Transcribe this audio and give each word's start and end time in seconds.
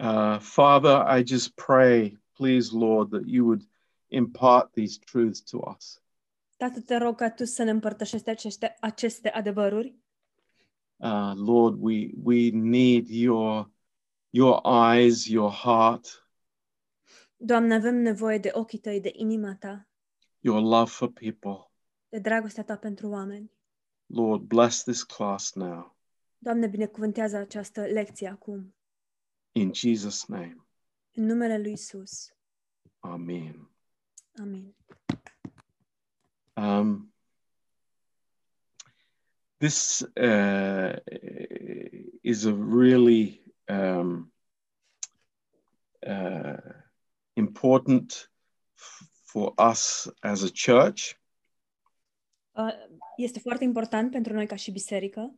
Uh, 0.00 0.38
Father, 0.38 1.04
I 1.18 1.22
just 1.22 1.54
pray, 1.54 2.16
please, 2.36 2.72
Lord, 2.72 3.10
that 3.10 3.26
you 3.26 3.44
would 3.44 3.62
impart 4.08 4.72
these 4.72 4.98
truths 4.98 5.40
to 5.40 5.58
us. 5.58 6.00
Tată, 6.56 6.80
te 6.80 6.96
rog 6.96 7.16
ca 7.16 7.30
tu 7.30 7.44
să 7.44 7.62
ne 7.62 7.70
împărtășești 7.70 8.28
aceste, 8.30 8.76
aceste 8.80 9.28
adevăruri. 9.30 9.94
Uh, 10.96 11.32
Lord, 11.34 11.76
we 11.80 12.10
we 12.22 12.50
need 12.52 13.08
your 13.08 13.70
your 14.30 14.60
eyes, 14.64 15.26
your 15.26 15.50
heart, 15.50 16.28
Doamne, 17.36 17.74
avem 17.74 17.94
nevoie 17.94 18.38
de 18.38 18.50
ochii 18.52 18.78
tăi, 18.78 19.00
de 19.00 19.12
inima 19.14 19.56
ta, 19.58 19.88
your 20.38 20.60
love 20.60 20.90
for 20.90 21.12
people. 21.12 21.70
de 22.08 22.18
dragostea 22.18 22.64
ta 22.64 22.76
pentru 22.76 23.08
oameni. 23.08 23.50
Lord, 24.06 24.42
bless 24.42 24.82
this 24.82 25.02
class 25.02 25.52
now. 25.54 25.96
Doamne, 26.38 26.66
binecuvântează 26.66 27.36
această 27.36 27.80
lecție 27.80 28.28
acum. 28.28 28.74
In 29.52 29.72
Jesus' 29.74 30.26
name. 30.28 30.56
În 31.14 31.24
numele 31.24 31.58
lui 31.58 31.72
Isus. 31.72 32.34
Amen. 32.98 33.70
Amin. 34.40 34.74
Um, 36.56 37.14
this 39.56 40.00
uh, 40.00 40.96
is 42.20 42.44
a 42.44 42.52
really 42.52 43.42
um, 43.68 44.32
uh, 46.06 46.58
important 47.32 48.32
f- 48.74 49.08
for 49.24 49.52
us 49.70 50.10
as 50.20 50.42
a 50.42 50.48
church. 50.64 51.18
Uh, 52.52 52.72
Este 53.16 53.38
foarte 53.38 53.64
important 53.64 54.10
pentru 54.10 54.32
noi 54.32 54.46
ca 54.46 54.56
și 54.56 54.70
biserică. 54.70 55.34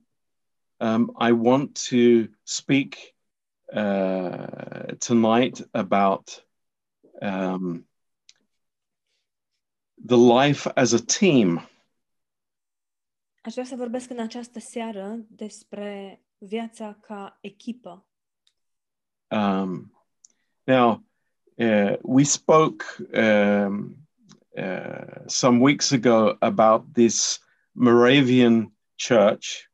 Um, 0.77 1.17
I 1.29 1.31
want 1.31 1.89
to 1.89 2.33
speak 2.42 2.95
uh, 3.73 4.95
tonight 4.99 5.61
about 5.73 6.45
um, 7.21 7.85
the 10.05 10.17
life 10.17 10.67
as 10.77 10.92
a 10.92 11.05
team. 11.05 11.69
Aș 13.42 13.53
vrea 13.53 13.64
să 13.64 13.77
vorbesc 13.77 14.11
în 14.11 14.20
această 14.20 14.61
seară 14.61 15.17
despre 15.29 16.23
viața 16.39 16.98
ca 17.01 17.39
echipă. 17.41 18.06
Um, 19.29 19.92
now, 20.64 21.05
uh, 21.55 21.97
we 22.03 22.23
spoke 22.23 22.84
um, 23.14 23.97
uh, 24.57 25.27
some 25.27 25.61
weeks 25.61 25.92
ago 25.92 26.36
about 26.39 26.92
this 26.92 27.41
Moravian 27.73 28.73
church, 28.97 29.72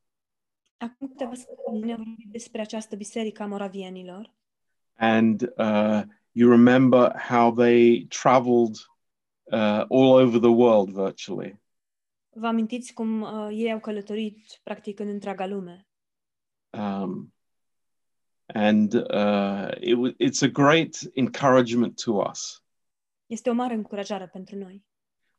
Acum 0.78 1.08
câteva 1.08 1.34
săptămâni 1.34 1.92
am 1.92 2.02
vorbit 2.04 2.30
despre 2.30 2.60
această 2.60 2.96
biserică 2.96 3.42
a 3.42 3.46
moravienilor 3.46 4.36
and 4.98 5.52
uh, 5.56 6.02
you 6.32 6.50
remember 6.50 7.16
how 7.28 7.52
they 7.52 8.06
traveled 8.06 8.76
uh, 9.52 9.84
all 9.88 10.12
over 10.12 10.38
the 10.38 10.50
world 10.50 10.90
virtually. 10.90 11.60
Vă 12.30 12.46
amintiți 12.46 12.92
cum 12.92 13.20
uh, 13.20 13.48
ei 13.50 13.72
au 13.72 13.80
călătorit 13.80 14.60
practic 14.62 14.98
în 14.98 15.08
întreaga 15.08 15.46
lume? 15.46 15.86
Um, 16.70 17.32
and 18.46 18.94
uh, 18.94 19.70
it, 19.80 19.96
wa- 19.96 20.16
it's 20.18 20.42
a 20.42 20.48
great 20.52 20.96
encouragement 21.12 22.02
to 22.02 22.12
us. 22.12 22.62
Este 23.26 23.50
o 23.50 23.52
mare 23.52 23.74
încurajare 23.74 24.26
pentru 24.26 24.56
noi. 24.56 24.84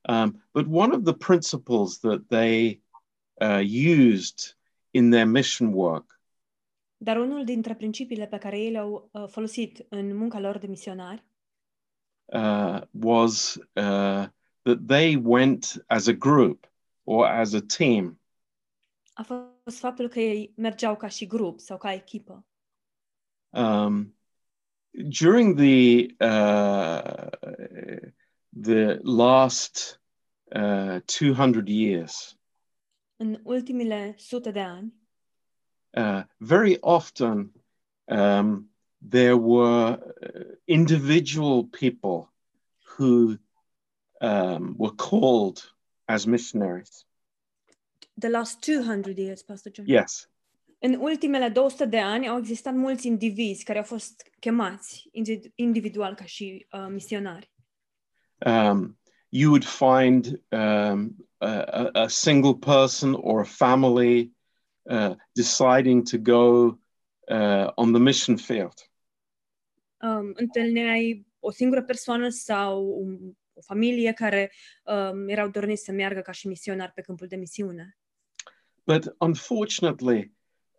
Um, 0.10 0.44
but 0.52 0.66
one 0.70 0.96
of 0.96 1.04
the 1.04 1.14
principles 1.14 1.98
that 1.98 2.22
they 2.28 2.82
uh, 3.34 3.62
used 4.08 4.59
in 4.92 5.10
their 5.10 5.26
mission 5.28 5.74
work 5.74 6.20
Dar 7.02 7.18
unul 7.18 7.44
dintre 7.44 7.76
principiile 7.76 8.28
pe 8.28 8.38
care 8.38 8.60
ei 8.60 8.72
le-au 8.72 9.10
uh, 9.12 9.28
folosit 9.28 9.86
în 9.90 10.16
munca 10.16 10.40
lor 10.40 10.58
de 10.58 10.68
misionari 10.68 11.26
uh, 12.26 12.82
was 12.92 13.56
uh, 13.56 14.28
that 14.62 14.88
they 14.88 15.16
went 15.24 15.84
as 15.88 16.08
a 16.08 16.14
group 16.14 16.72
or 17.04 17.26
as 17.26 17.54
a 17.54 17.62
team. 17.78 18.22
a 19.14 19.24
fost 19.24 19.80
faptul 19.80 20.08
că 20.08 20.20
ei 20.20 20.54
mergeau 20.56 20.96
ca 20.96 21.08
și 21.08 21.26
grup 21.26 21.60
sau 21.60 21.78
ca 21.78 21.94
echipă. 21.94 22.46
Um, 23.50 24.16
during 24.92 25.56
the 25.56 26.06
uh, 26.20 27.30
the 28.62 29.00
last 29.04 30.02
uh, 30.56 31.00
200 31.06 31.68
years, 31.68 32.39
În 33.22 33.40
ultimile 33.44 34.16
sute 34.18 34.52
de 34.52 34.60
ani, 34.60 34.94
uh, 35.90 36.24
very 36.38 36.78
often 36.80 37.52
um, 38.04 38.72
there 39.10 39.34
were 39.34 40.00
uh, 40.22 40.58
individual 40.66 41.64
people 41.64 42.34
who 42.98 43.36
um, 44.22 44.76
were 44.78 44.96
called 44.96 45.76
as 46.06 46.26
missionaries. 46.26 47.08
the 48.20 48.30
last 48.30 48.62
200 48.62 49.18
years, 49.18 49.42
Pastor 49.42 49.72
John. 49.72 49.88
Yes. 49.88 50.30
În 50.80 50.94
ultimele 51.00 51.50
200 51.50 51.86
de 51.86 52.00
ani 52.00 52.28
au 52.28 52.38
existat 52.38 52.74
mulți 52.74 53.08
indivizi 53.08 53.64
care 53.64 53.78
au 53.78 53.84
fost 53.84 54.30
chemați 54.40 55.10
individual 55.56 56.16
ca 56.16 56.26
și 56.26 56.68
uh, 56.72 56.88
misionari. 56.90 57.52
Um, 58.46 59.00
you 59.30 59.50
would 59.50 59.66
find 59.66 60.42
um, 60.50 61.29
a, 61.40 61.90
a- 61.94 62.08
single 62.08 62.54
person 62.54 63.14
or 63.14 63.40
a 63.40 63.46
family 63.46 64.32
uh, 64.82 65.16
deciding 65.34 66.04
to 66.10 66.18
go 66.18 66.78
uh, 67.28 67.72
on 67.76 67.92
the 67.92 68.00
mission 68.00 68.38
field. 68.38 68.92
Um, 70.02 70.32
întâlneai 70.34 71.28
o 71.40 71.52
singură 71.52 71.84
persoană 71.84 72.30
sau 72.30 72.84
un, 73.02 73.18
o 73.54 73.62
familie 73.62 74.14
care 74.14 74.52
um, 74.84 75.28
erau 75.28 75.48
dorniți 75.48 75.84
să 75.84 75.92
meargă 75.92 76.20
ca 76.20 76.32
și 76.32 76.48
misionari 76.48 76.92
pe 76.92 77.02
câmpul 77.02 77.28
de 77.28 77.36
misiune. 77.36 77.98
But 78.86 79.16
unfortunately, 79.20 80.32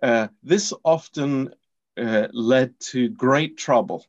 uh, 0.03 0.27
this 0.47 0.72
often 0.81 1.59
uh, 1.97 2.28
led 2.48 2.77
to 2.92 2.98
great 3.16 3.54
trouble. 3.54 4.04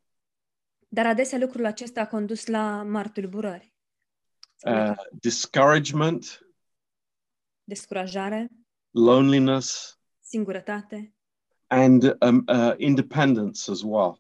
Dar 0.88 1.06
adesea 1.06 1.38
lucrul 1.38 1.66
acesta 1.66 2.02
a 2.02 2.08
condus 2.08 2.46
la 2.46 2.84
mari 2.84 3.10
tulburări, 3.10 3.71
uh, 4.66 4.96
discouragement, 5.20 6.40
descurajare, 7.64 8.50
loneliness, 8.92 10.00
singurătate. 10.20 11.14
And 11.68 12.04
um, 12.22 12.44
uh, 12.48 12.74
independence 12.78 13.72
as 13.72 13.82
well. 13.84 14.20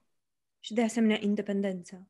și 0.60 0.74
de 0.74 0.84
asemenea 0.84 1.18
independență. 1.22 2.08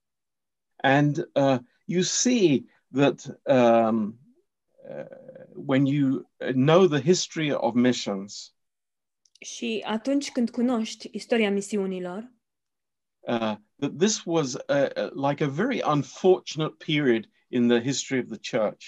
And 0.76 1.18
uh, 1.36 1.58
you 1.86 2.02
see 2.02 2.66
that 2.94 3.40
um, 3.46 4.20
uh, 4.90 5.06
when 5.56 5.86
you 5.86 6.30
know 6.54 6.88
the 6.88 7.02
history 7.02 7.52
of 7.54 7.74
missions, 7.74 8.54
Și 9.40 9.84
atunci 9.86 10.32
când 10.32 10.50
cunoști 10.50 11.10
istoria 11.12 11.52
misiunilor, 11.52 12.32
uh, 13.20 13.56
that 13.80 13.98
this 13.98 14.24
was 14.26 14.56
a, 14.56 14.90
a- 14.96 15.10
like 15.30 15.44
a 15.44 15.48
very 15.48 15.82
unfortunate 15.86 16.76
period 16.86 17.30
in 17.52 17.68
the 17.68 17.80
history 17.80 18.20
of 18.20 18.28
the 18.28 18.58
church. 18.58 18.86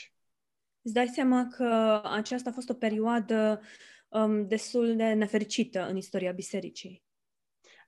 îți 0.82 0.94
dai 0.94 1.08
seama 1.08 1.48
că 1.48 2.02
aceasta 2.04 2.50
a 2.50 2.54
fost 2.54 2.70
o 2.70 2.74
perioadă 2.74 3.62
um, 4.10 4.48
destul 4.48 4.96
de 4.96 5.14
nefericită 5.14 5.88
în 5.88 5.98
istoria 5.98 6.32
bisericii. 6.32 7.04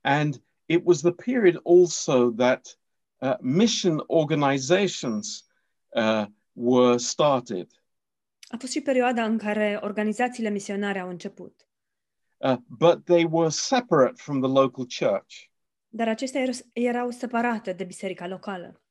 And 0.02 0.44
it 0.66 0.82
was 0.84 1.02
the 1.02 1.12
period 1.12 1.62
also 1.64 2.32
that 2.32 2.80
uh, 3.18 3.36
mission 3.40 4.04
organizations 4.08 5.48
uh, 5.88 6.26
were 6.52 6.98
started. 6.98 7.72
A 8.48 8.58
fost 8.60 8.72
și 8.72 8.82
perioada 8.82 9.24
în 9.24 9.38
care 9.38 9.80
organizațiile 9.82 10.50
misionare 10.50 11.00
au 11.00 11.10
început. 11.10 11.68
Uh, 12.38 12.56
but 12.68 13.06
they 13.06 13.28
were 13.30 13.50
separate 13.50 14.14
from 14.16 14.42
the 14.42 14.50
local 14.50 14.86
church. 15.00 15.36
Dar 15.88 16.08
acestea 16.08 16.42
er- 16.42 16.66
erau 16.74 17.10
separate 17.10 17.74
de 17.74 17.84
biserica 17.84 18.28
locală. 18.28 18.82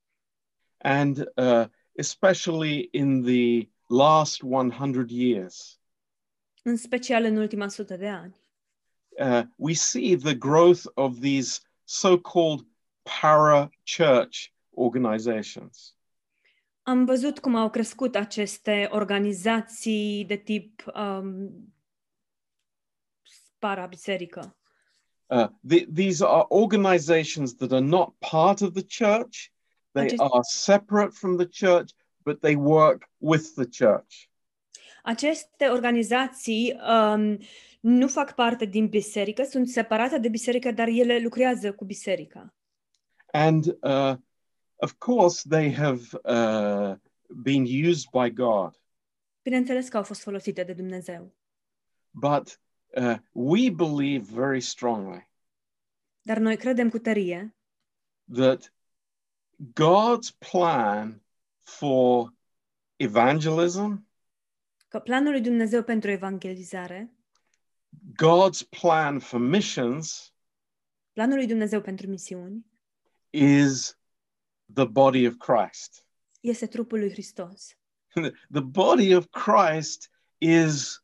And 0.84 1.18
uh, 1.36 1.64
especially 1.98 2.88
in 2.92 3.22
the 3.22 3.68
last 3.86 4.42
100 4.42 5.10
years, 5.10 5.78
În 6.62 6.76
special 6.76 7.24
în 7.24 7.36
ultima 7.36 7.68
sută 7.68 7.96
de 7.96 8.08
ani. 8.08 8.36
uh, 9.18 9.42
we 9.56 9.72
see 9.72 10.16
the 10.16 10.34
growth 10.34 10.82
of 10.94 11.18
these 11.20 11.60
so 11.84 12.18
called 12.18 12.66
para 13.20 13.70
church 13.96 14.52
organizations. 14.70 15.94
Am 16.82 17.04
văzut 17.04 17.38
cum 17.38 17.54
au 17.54 17.70
crescut 17.70 18.14
aceste 18.14 18.88
organizații 18.92 20.24
de 20.24 20.36
tip 20.36 20.84
um, 20.94 21.50
para-biserică. 23.58 24.56
Uh, 25.26 25.48
the, 25.68 25.86
these 25.94 26.24
are 26.24 26.44
organizations 26.48 27.54
that 27.54 27.72
are 27.72 27.84
not 27.84 28.14
part 28.18 28.60
of 28.60 28.72
the 28.72 28.84
church, 29.04 29.52
they 29.94 30.08
just- 30.08 30.20
are 30.20 30.42
separate 30.42 31.10
from 31.12 31.36
the 31.36 31.46
church, 31.46 31.90
but 32.24 32.40
they 32.40 32.54
work 32.54 33.10
with 33.18 33.54
the 33.54 33.64
church. 33.64 34.28
Aceste 35.02 35.68
organizații 35.68 36.80
um, 36.88 37.38
nu 37.80 38.08
fac 38.08 38.34
parte 38.34 38.64
din 38.64 38.88
biserică, 38.88 39.42
sunt 39.42 39.68
separate 39.68 40.18
de 40.18 40.28
biserică, 40.28 40.70
dar 40.70 40.88
ele 40.88 41.18
lucrează 41.18 41.72
cu 41.72 41.84
biserica. 41.84 42.54
And 43.32 43.66
uh, 43.80 44.14
of 44.76 44.92
course, 44.98 45.48
they 45.48 45.72
have 45.74 46.00
uh, 46.22 46.96
been 47.28 47.86
used 47.88 48.04
by 48.12 48.30
God. 48.30 48.80
Bineînțeles 49.42 49.88
că 49.88 49.96
au 49.96 50.02
fost 50.02 50.22
folosite 50.22 50.62
de 50.62 50.72
Dumnezeu, 50.72 51.34
But 52.10 52.60
uh, 52.96 53.16
we 53.32 53.70
believe 53.70 54.24
very 54.32 54.60
strongly 54.60 55.32
dar 56.26 56.38
noi 56.38 56.56
credem 56.56 56.88
cu 56.88 56.98
tărie 56.98 57.56
that 58.32 58.73
God's 59.56 60.30
plan 60.30 61.22
for 61.58 62.32
evangelism, 62.96 64.08
că 64.88 64.98
planul 64.98 65.32
lui 65.32 65.40
Dumnezeu 65.40 65.82
pentru 65.82 66.10
evangelizare, 66.10 67.14
God's 68.22 68.68
plan 68.80 69.18
for 69.18 69.40
missions 69.40 70.34
planul 71.12 71.36
lui 71.36 71.46
Dumnezeu 71.46 71.80
pentru 71.80 72.06
misiuni, 72.06 72.66
is 73.30 73.98
the 74.74 74.84
body 74.84 75.26
of 75.26 75.34
Christ. 75.36 76.06
este 76.40 76.66
trupul 76.66 76.98
lui 76.98 77.10
Hristos. 77.10 77.76
the 78.52 78.60
body 78.60 79.14
of 79.14 79.26
Christ 79.30 80.10
is 80.38 81.02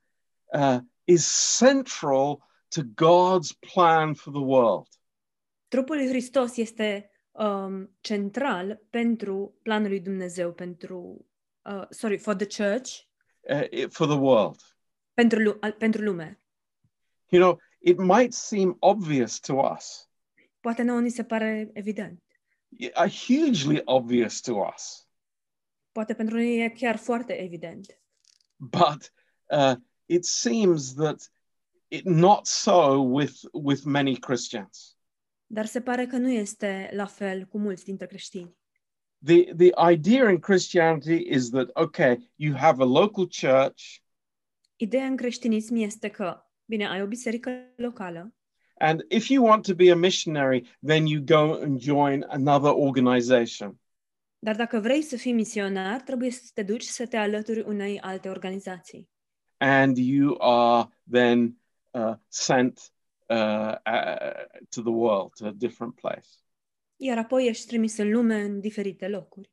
uh, 0.53 0.79
is 1.05 1.27
central 1.59 2.43
to 2.69 2.83
God's 2.83 3.53
plan 3.53 4.15
for 4.15 4.33
the 4.33 4.43
world. 4.43 4.89
Trupul 5.69 5.97
lui 5.97 6.09
Hristos 6.09 6.57
este 6.57 7.10
um, 7.33 7.91
central 8.01 8.81
pentru 8.91 9.55
planul 9.63 9.89
lui 9.89 10.01
Dumnezeu, 10.01 10.53
pentru, 10.53 11.27
uh, 11.65 11.85
sorry, 11.91 12.19
for 12.19 12.35
the 12.37 12.47
church, 12.65 12.91
uh, 13.41 13.65
it- 13.71 13.93
for 13.93 14.07
the 14.07 14.17
world. 14.19 14.61
pentru, 15.15 15.39
lu- 15.39 15.57
al- 15.61 15.73
pentru 15.73 16.03
lume. 16.03 16.41
You 17.29 17.43
know, 17.43 17.61
it 17.79 17.99
might 17.99 18.33
seem 18.33 18.77
obvious 18.81 19.39
to 19.41 19.55
us, 19.77 20.09
Poate 20.61 20.83
nouă 20.83 21.01
ni 21.01 21.11
se 21.11 21.25
pare 21.25 21.71
evident. 21.73 22.23
uh, 22.79 23.11
hugely 23.27 23.81
obvious 23.85 24.41
to 24.41 24.53
us, 24.75 25.09
Poate 25.93 26.15
pentru 26.15 26.35
noi 26.37 26.59
e 26.65 26.69
chiar 26.69 26.97
foarte 26.97 27.33
evident. 27.43 28.01
but 28.57 29.13
uh, 29.51 29.75
it 30.07 30.25
seems 30.25 30.95
that 30.95 31.31
it 31.89 32.05
not 32.05 32.47
so 32.47 33.01
with 33.03 33.41
with 33.53 33.83
many 33.85 34.17
Christians. 34.19 34.97
Dar 35.53 35.67
se 35.67 35.81
pare 35.81 36.07
că 36.07 36.17
nu 36.17 36.31
este 36.31 36.91
la 36.93 37.07
fel 37.07 37.45
cu 37.45 37.59
mulți 37.59 37.85
dintre 37.85 38.07
creștini. 38.07 38.57
The 39.25 39.55
the 39.55 39.93
idea 39.93 40.31
in 40.31 40.39
Christianity 40.39 41.35
is 41.35 41.49
that 41.49 41.71
okay, 41.73 42.33
you 42.37 42.57
have 42.57 42.83
a 42.83 42.87
local 42.87 43.29
church, 43.41 43.83
Ideea 44.77 45.05
în 45.05 45.17
creștinism 45.17 45.75
este 45.75 46.09
că, 46.09 46.43
bine, 46.65 46.89
ai 46.89 47.03
o 47.03 47.07
biserică 47.07 47.51
locală 47.77 48.35
and 48.79 49.05
if 49.09 49.29
you 49.29 49.45
want 49.45 49.67
to 49.67 49.75
be 49.75 49.91
a 49.91 49.95
missionary, 49.95 50.79
then 50.87 51.07
you 51.07 51.23
go 51.25 51.63
and 51.63 51.81
join 51.81 52.25
another 52.29 52.73
organization. 52.75 53.81
Dar 54.39 54.57
dacă 54.57 54.79
vrei 54.81 55.03
să 55.03 55.17
fii 55.17 55.33
misionar, 55.33 56.01
trebuie 56.01 56.31
să 56.31 56.51
te 56.55 56.63
duci 56.63 56.83
să 56.85 57.07
te 57.07 57.17
alături 57.17 57.61
unei 57.61 58.01
alte 58.01 58.29
organizații. 58.29 59.09
and 59.57 59.97
you 59.97 60.37
are 60.39 60.89
then 61.11 61.57
uh, 61.91 62.15
sent 62.29 62.93
uh, 63.31 63.75
uh, 63.87 64.45
to 64.69 64.81
the 64.83 64.91
world, 64.91 65.33
to 65.35 65.47
a 65.47 65.51
different 65.51 65.95
place. 65.95 66.29
Iar 66.97 67.19
apoi 67.19 67.47
ești 67.47 67.67
trimis 67.67 67.97
în 67.97 68.11
lume 68.11 68.41
în 68.41 68.61
diferite 68.61 69.09
locuri. 69.09 69.51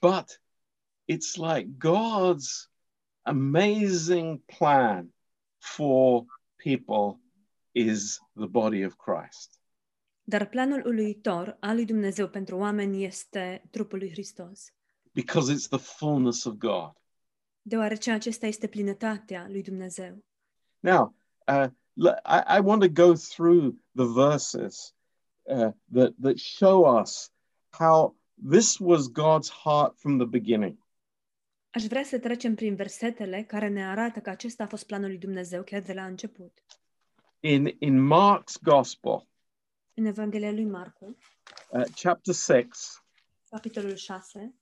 But 0.00 0.42
it's 1.12 1.34
like 1.36 1.68
God's 1.88 2.70
amazing 3.22 4.40
plan 4.58 5.14
for 5.58 6.24
people 6.56 7.20
is 7.72 8.18
the 8.36 8.46
body 8.46 8.84
of 8.84 8.94
Christ. 8.96 9.58
Dar 10.26 10.48
planul 10.48 10.82
uluitor 10.86 11.56
al 11.60 11.74
lui 11.74 11.84
Dumnezeu 11.84 12.28
pentru 12.28 12.56
oameni 12.56 13.04
este 13.04 13.62
trupul 13.70 13.98
lui 13.98 14.10
Hristos, 14.10 14.72
Because 15.12 15.52
it's 15.54 15.68
the 15.68 15.78
fullness 15.78 16.44
of 16.44 16.54
God. 16.54 16.92
deoarece 17.62 18.10
acesta 18.10 18.46
este 18.46 18.66
plinătatea 18.68 19.46
lui 19.48 19.62
Dumnezeu. 19.62 20.24
Now, 20.80 21.14
uh, 21.48 21.54
le- 21.54 21.76
I, 22.24 22.56
I 22.56 22.60
want 22.60 22.82
to 22.82 22.88
go 22.88 23.14
through 23.14 23.76
the 23.94 24.06
verses 24.06 24.92
uh, 25.48 25.70
that, 25.92 26.14
that 26.20 26.38
show 26.38 26.84
us 27.00 27.30
how 27.70 28.14
this 28.50 28.80
was 28.80 29.08
God's 29.08 29.48
heart 29.48 29.98
from 29.98 30.18
the 30.18 30.26
beginning. 30.26 30.78
Aș 31.70 31.84
vrea 31.84 32.04
să 32.04 32.18
trecem 32.18 32.54
prin 32.54 32.74
versetele 32.74 33.42
care 33.42 33.68
ne 33.68 33.86
arată 33.86 34.20
că 34.20 34.30
acesta 34.30 34.62
a 34.62 34.66
fost 34.66 34.86
planul 34.86 35.08
lui 35.08 35.18
Dumnezeu 35.18 35.62
chiar 35.62 35.82
de 35.82 35.92
la 35.92 36.04
început. 36.04 36.58
In, 37.40 37.76
in 37.78 38.08
Mark's 38.12 38.62
Gospel, 38.62 39.28
În 39.94 40.04
Evanghelia 40.04 40.52
lui 40.52 40.64
Marcu, 40.64 41.16
uh, 41.70 41.84
chapter 41.94 42.34
6, 42.34 42.64
capitolul 43.50 43.94
6, 43.94 44.54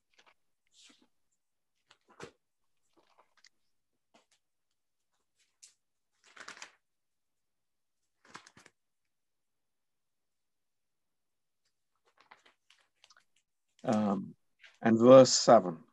um, 13.82 14.36
and 14.78 14.98
verse 14.98 15.32
7. 15.32 15.84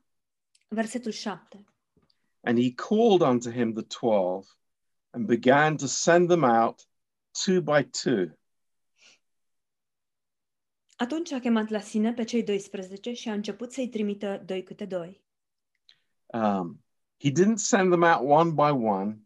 versetul 0.69 1.11
7. 1.11 1.65
And 2.41 2.57
he 2.57 2.71
called 2.71 3.21
unto 3.21 3.51
him 3.51 3.73
the 3.73 3.83
twelve 3.83 4.47
and 5.13 5.27
began 5.27 5.77
to 5.77 5.87
send 5.87 6.29
them 6.29 6.43
out 6.43 6.87
two 7.33 7.61
by 7.61 7.83
two, 7.83 8.31
Atunci 11.01 11.31
a 11.31 11.39
chemat 11.39 11.69
la 11.69 11.79
sine 11.79 12.13
pe 12.13 12.23
cei 12.23 12.43
12 12.43 13.13
și 13.13 13.29
a 13.29 13.33
început 13.33 13.71
să-i 13.71 13.89
trimită 13.89 14.43
doi 14.45 14.63
câte 14.63 14.85
doi. 14.85 15.21
Um, 16.25 16.83
he 17.17 17.31
didn't 17.31 17.55
send 17.55 17.89
them 17.89 18.01
out 18.01 18.29
one 18.29 18.51
by 18.51 18.85
one. 18.85 19.19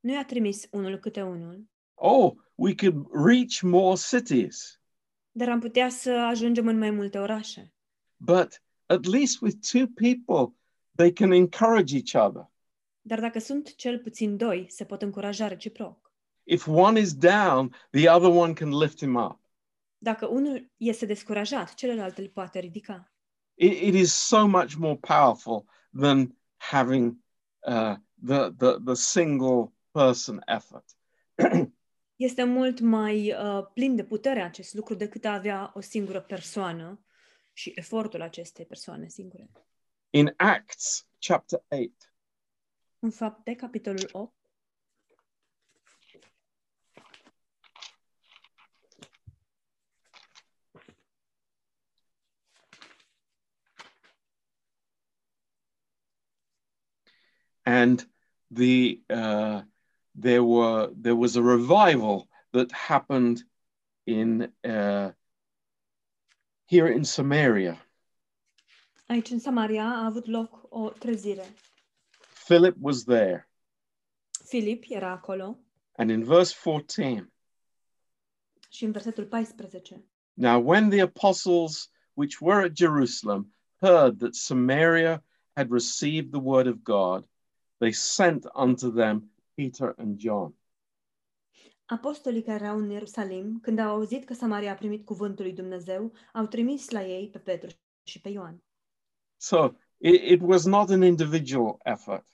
Nu 0.00 0.12
i-a 0.12 0.24
trimis 0.24 0.66
unul 0.70 0.98
câte 0.98 1.22
unul, 1.22 1.68
Oh, 1.94 2.32
we 2.54 2.74
could 2.74 3.06
reach 3.12 3.60
more 3.62 4.00
cities, 4.10 4.80
dar 5.30 5.48
am 5.48 5.60
putea 5.60 5.88
să 5.88 6.10
ajungem 6.10 6.66
în 6.66 6.78
mai 6.78 6.90
multe 6.90 7.18
orașe. 7.18 7.72
But 8.20 8.60
at 8.86 9.06
least 9.06 9.40
with 9.40 9.60
two 9.72 9.86
people, 9.86 10.54
they 10.96 11.12
can 11.12 11.32
encourage 11.32 11.94
each 11.94 12.14
other. 12.14 12.50
Dar 13.00 13.20
dacă 13.20 13.38
sunt 13.38 13.76
cel 13.76 13.98
puțin 13.98 14.36
doi, 14.36 14.66
se 14.68 14.84
pot 14.84 15.02
încuraja 15.02 15.48
reciproc. 15.48 16.12
If 16.42 16.66
one 16.66 17.00
is 17.00 17.14
down, 17.14 17.74
the 17.90 18.10
other 18.10 18.30
one 18.30 18.52
can 18.52 18.78
lift 18.78 18.98
him 18.98 19.14
up. 19.14 19.40
Dacă 19.98 20.26
unul 20.26 20.70
este 20.76 21.06
descurajat, 21.06 21.74
celălalt 21.74 22.18
îl 22.18 22.28
poate 22.28 22.58
ridica. 22.58 23.12
It, 23.54 23.80
it 23.80 23.94
is 23.94 24.14
so 24.14 24.46
much 24.46 24.74
more 24.74 24.96
powerful 24.96 25.64
than 26.00 26.36
having 26.56 27.16
uh, 27.66 27.96
the, 28.26 28.50
the, 28.56 28.78
the 28.84 28.94
single 28.94 29.72
person 29.90 30.42
effort. 30.46 30.84
Este 32.16 32.44
mult 32.44 32.80
mai 32.80 33.32
uh, 33.32 33.66
plin 33.74 33.96
de 33.96 34.04
putere 34.04 34.42
acest 34.42 34.74
lucru 34.74 34.94
decât 34.94 35.24
a 35.24 35.32
avea 35.32 35.72
o 35.74 35.80
singură 35.80 36.20
persoană 36.20 37.00
și 37.60 37.72
efortul 37.74 38.22
acestei 38.22 38.66
persoane 38.66 39.08
singure. 39.08 39.50
In 40.10 40.34
Acts 40.36 41.06
chapter 41.18 41.64
8, 41.68 42.12
În 42.98 43.10
fapte, 43.10 43.54
capitolul 43.54 44.08
8, 44.12 44.34
and 57.62 58.10
the 58.48 59.02
uh, 59.08 59.62
there 60.14 60.42
were 60.42 60.90
there 61.02 61.14
was 61.14 61.36
a 61.36 61.42
revival 61.42 62.28
that 62.50 62.72
happened 62.72 63.46
in 64.04 64.54
uh, 64.64 65.12
here 66.70 66.92
in 66.92 67.02
Samaria. 67.04 67.86
aici 69.06 69.30
în 69.30 69.38
Samaria 69.38 69.84
a 69.84 70.04
avut 70.04 70.26
loc 70.26 70.66
o 70.68 70.88
trezire. 70.88 71.44
Philip 72.44 72.76
was 72.80 73.04
there, 73.04 73.48
Filip 74.44 74.84
era 74.88 75.10
acolo 75.10 75.58
and 75.96 76.10
in 76.10 76.24
verse 76.24 76.54
14, 76.64 77.32
și 78.68 78.84
în 78.84 78.92
versetul 78.92 79.26
14. 79.26 80.04
now 80.34 80.60
when 80.60 80.88
the 80.88 81.00
apostles 81.00 81.90
which 82.14 82.40
were 82.40 82.64
at 82.64 82.76
Jerusalem 82.76 83.52
heard 83.80 84.18
that 84.18 84.34
Samaria 84.34 85.22
had 85.56 85.70
received 85.70 86.30
the 86.30 86.40
word 86.40 86.66
of 86.66 86.82
God, 86.82 87.24
they 87.78 87.92
sent 87.92 88.46
unto 88.54 88.90
them 88.92 89.30
Peter 89.56 89.94
and 89.98 90.18
John. 90.18 90.54
Apostolii 91.90 92.42
care 92.42 92.64
erau 92.64 92.78
în 92.78 92.90
Ierusalim, 92.90 93.60
când 93.60 93.78
au 93.78 93.88
auzit 93.88 94.24
că 94.24 94.34
Samaria 94.34 94.72
a 94.72 94.74
primit 94.74 95.04
cuvântul 95.04 95.44
lui 95.44 95.54
Dumnezeu, 95.54 96.12
au 96.32 96.46
trimis 96.46 96.90
la 96.90 97.04
ei 97.06 97.30
pe 97.30 97.38
Petru 97.38 97.76
și 98.02 98.20
pe 98.20 98.28
Ioan. 98.28 98.62
So 99.36 99.72
it, 99.96 100.22
it 100.22 100.40
was 100.42 100.64
not 100.64 100.90
an 100.90 101.02
individual 101.02 101.80
effort. 101.82 102.26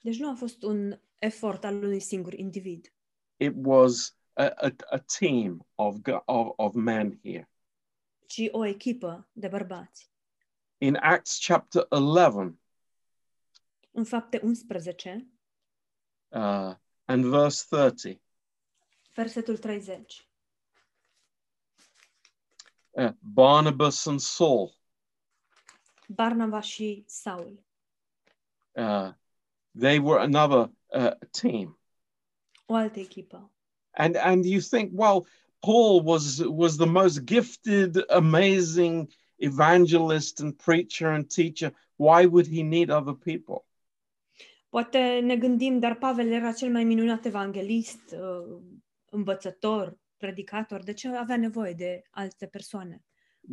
Deci 0.00 0.18
nu 0.18 0.30
a 0.30 0.34
fost 0.34 0.62
un 0.62 1.00
efort 1.18 1.64
al 1.64 1.74
unui 1.74 2.00
singur 2.00 2.32
individ. 2.32 2.92
It 3.36 3.52
was 3.56 4.18
a, 4.32 4.44
a, 4.44 4.74
a 4.90 4.98
team 5.18 5.66
of, 5.74 5.96
go- 5.96 6.22
of, 6.24 6.52
of 6.56 6.74
men 6.74 7.20
here. 7.22 7.50
ci 8.26 8.48
o 8.50 8.64
echipă 8.64 9.28
de 9.32 9.48
bărbați. 9.48 10.10
In 10.78 10.94
Acts 10.94 11.46
chapter 11.46 11.86
11 11.90 12.58
În 13.90 14.04
fapte 14.04 14.40
11, 14.42 15.28
uh, 16.28 16.74
and 17.04 17.24
verse 17.24 17.64
30, 17.68 18.20
versetul 19.18 19.56
30. 19.56 20.28
uh, 22.90 23.10
Barnabas 23.20 24.06
and 24.06 24.20
Saul, 24.20 24.72
Barnaba 26.06 26.60
și 26.60 27.04
Saul. 27.06 27.64
uh, 28.72 29.10
they 29.78 29.98
were 29.98 30.20
another 30.20 30.70
uh, 30.86 31.10
team. 31.30 31.78
O 32.66 32.74
altă 32.74 32.98
echipă. 32.98 33.50
And, 33.90 34.16
and 34.16 34.44
you 34.44 34.60
think, 34.60 34.90
well, 34.94 35.26
Paul 35.58 36.02
was, 36.04 36.38
was 36.46 36.76
the 36.76 36.86
most 36.86 37.24
gifted, 37.24 38.10
amazing 38.10 39.10
evangelist 39.36 40.40
and 40.40 40.56
preacher 40.56 41.08
and 41.08 41.28
teacher. 41.34 41.72
Why 41.96 42.26
would 42.26 42.46
he 42.46 42.62
need 42.62 42.90
other 42.90 43.14
people? 43.14 43.64
Poate 44.68 45.20
ne 45.20 45.36
gândim, 45.36 45.78
dar 45.78 45.94
Pavel 45.94 46.32
era 46.32 46.52
cel 46.52 46.70
mai 46.70 46.84
minunat 46.84 47.24
evanghelist, 47.24 48.14
învățător, 49.10 49.98
predicator. 50.16 50.82
De 50.82 50.92
ce 50.92 51.08
avea 51.08 51.36
nevoie 51.36 51.72
de 51.72 52.02
alte 52.10 52.46
persoane? 52.46 53.02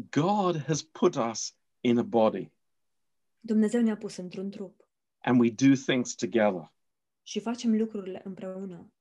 God 0.10 0.64
has 0.64 0.82
put 0.82 1.16
us 1.16 1.56
in 1.82 1.98
a 1.98 2.04
body 2.04 2.52
Dumnezeu 3.40 3.82
ne-a 3.82 3.98
pus 3.98 4.16
într-un 4.16 4.50
trup 4.50 4.88
and 5.22 5.40
we 5.40 5.50
do 5.50 5.76
things 5.86 6.16
together. 6.16 6.72
și 7.24 7.40
facem 7.40 7.78
lucrurile 7.78 8.22
împreună. 8.24 8.92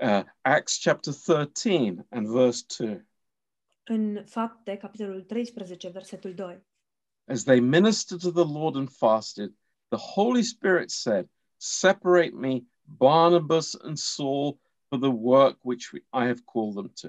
Uh, 0.00 0.24
Acts 0.40 0.80
chapter 0.82 1.14
13 1.14 2.06
and 2.08 2.26
verse 2.26 2.64
2. 2.78 3.06
În 3.84 4.24
fapte, 4.26 4.76
capitolul 4.76 5.22
13, 5.22 5.88
versetul 5.88 6.34
2. 6.34 6.64
As 7.24 7.42
they 7.42 7.60
ministered 7.60 8.22
to 8.22 8.30
the 8.44 8.52
Lord 8.52 8.76
and 8.76 8.90
fasted, 8.90 9.54
the 9.88 9.98
Holy 9.98 10.42
Spirit 10.42 10.90
said, 10.90 11.28
Separate 11.56 12.34
me, 12.34 12.60
Barnabas 12.82 13.74
and 13.74 13.96
Saul, 13.96 14.58
for 14.88 14.98
the 14.98 15.08
work 15.08 15.58
which 15.62 15.92
I 15.94 16.26
have 16.26 16.42
called 16.44 16.74
them 16.74 16.92
to. 17.00 17.08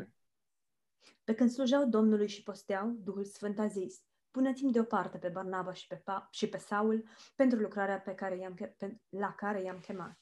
Pe 1.24 1.34
când 1.34 1.50
slujeau 1.50 1.86
Domnului 1.86 2.27
și 2.27 2.43
posteau, 2.43 2.89
Duhul 3.03 3.25
Sfânt 3.25 3.60
a 3.60 3.67
zis, 3.67 4.01
Puneți-mi 4.31 4.72
deoparte 4.72 5.17
pe 5.17 5.29
Barnaba 5.29 5.74
și 5.74 5.88
pe, 5.88 5.96
pa- 5.96 6.29
și 6.29 6.48
pe 6.48 6.57
Saul 6.57 7.07
pentru 7.36 7.60
lucrarea 7.60 8.00
pe 8.00 8.15
care 8.15 8.38
i-am, 8.38 8.53
pe, 8.53 9.00
la 9.10 9.34
care 9.34 9.62
i-am 9.62 9.79
chemat. 9.79 10.17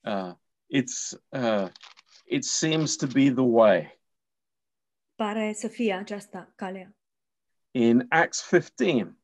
Uh, 0.00 0.34
it's, 0.80 1.20
uh, 1.28 1.70
it 2.24 2.44
seems 2.44 2.96
to 2.96 3.06
be 3.06 3.30
the 3.30 3.42
way. 3.42 4.00
Pare 5.14 5.52
să 5.52 5.68
fie 5.68 5.94
aceasta 5.94 6.52
calea. 6.56 6.96
In 7.70 8.06
Acts 8.08 8.48
15, 8.48 9.16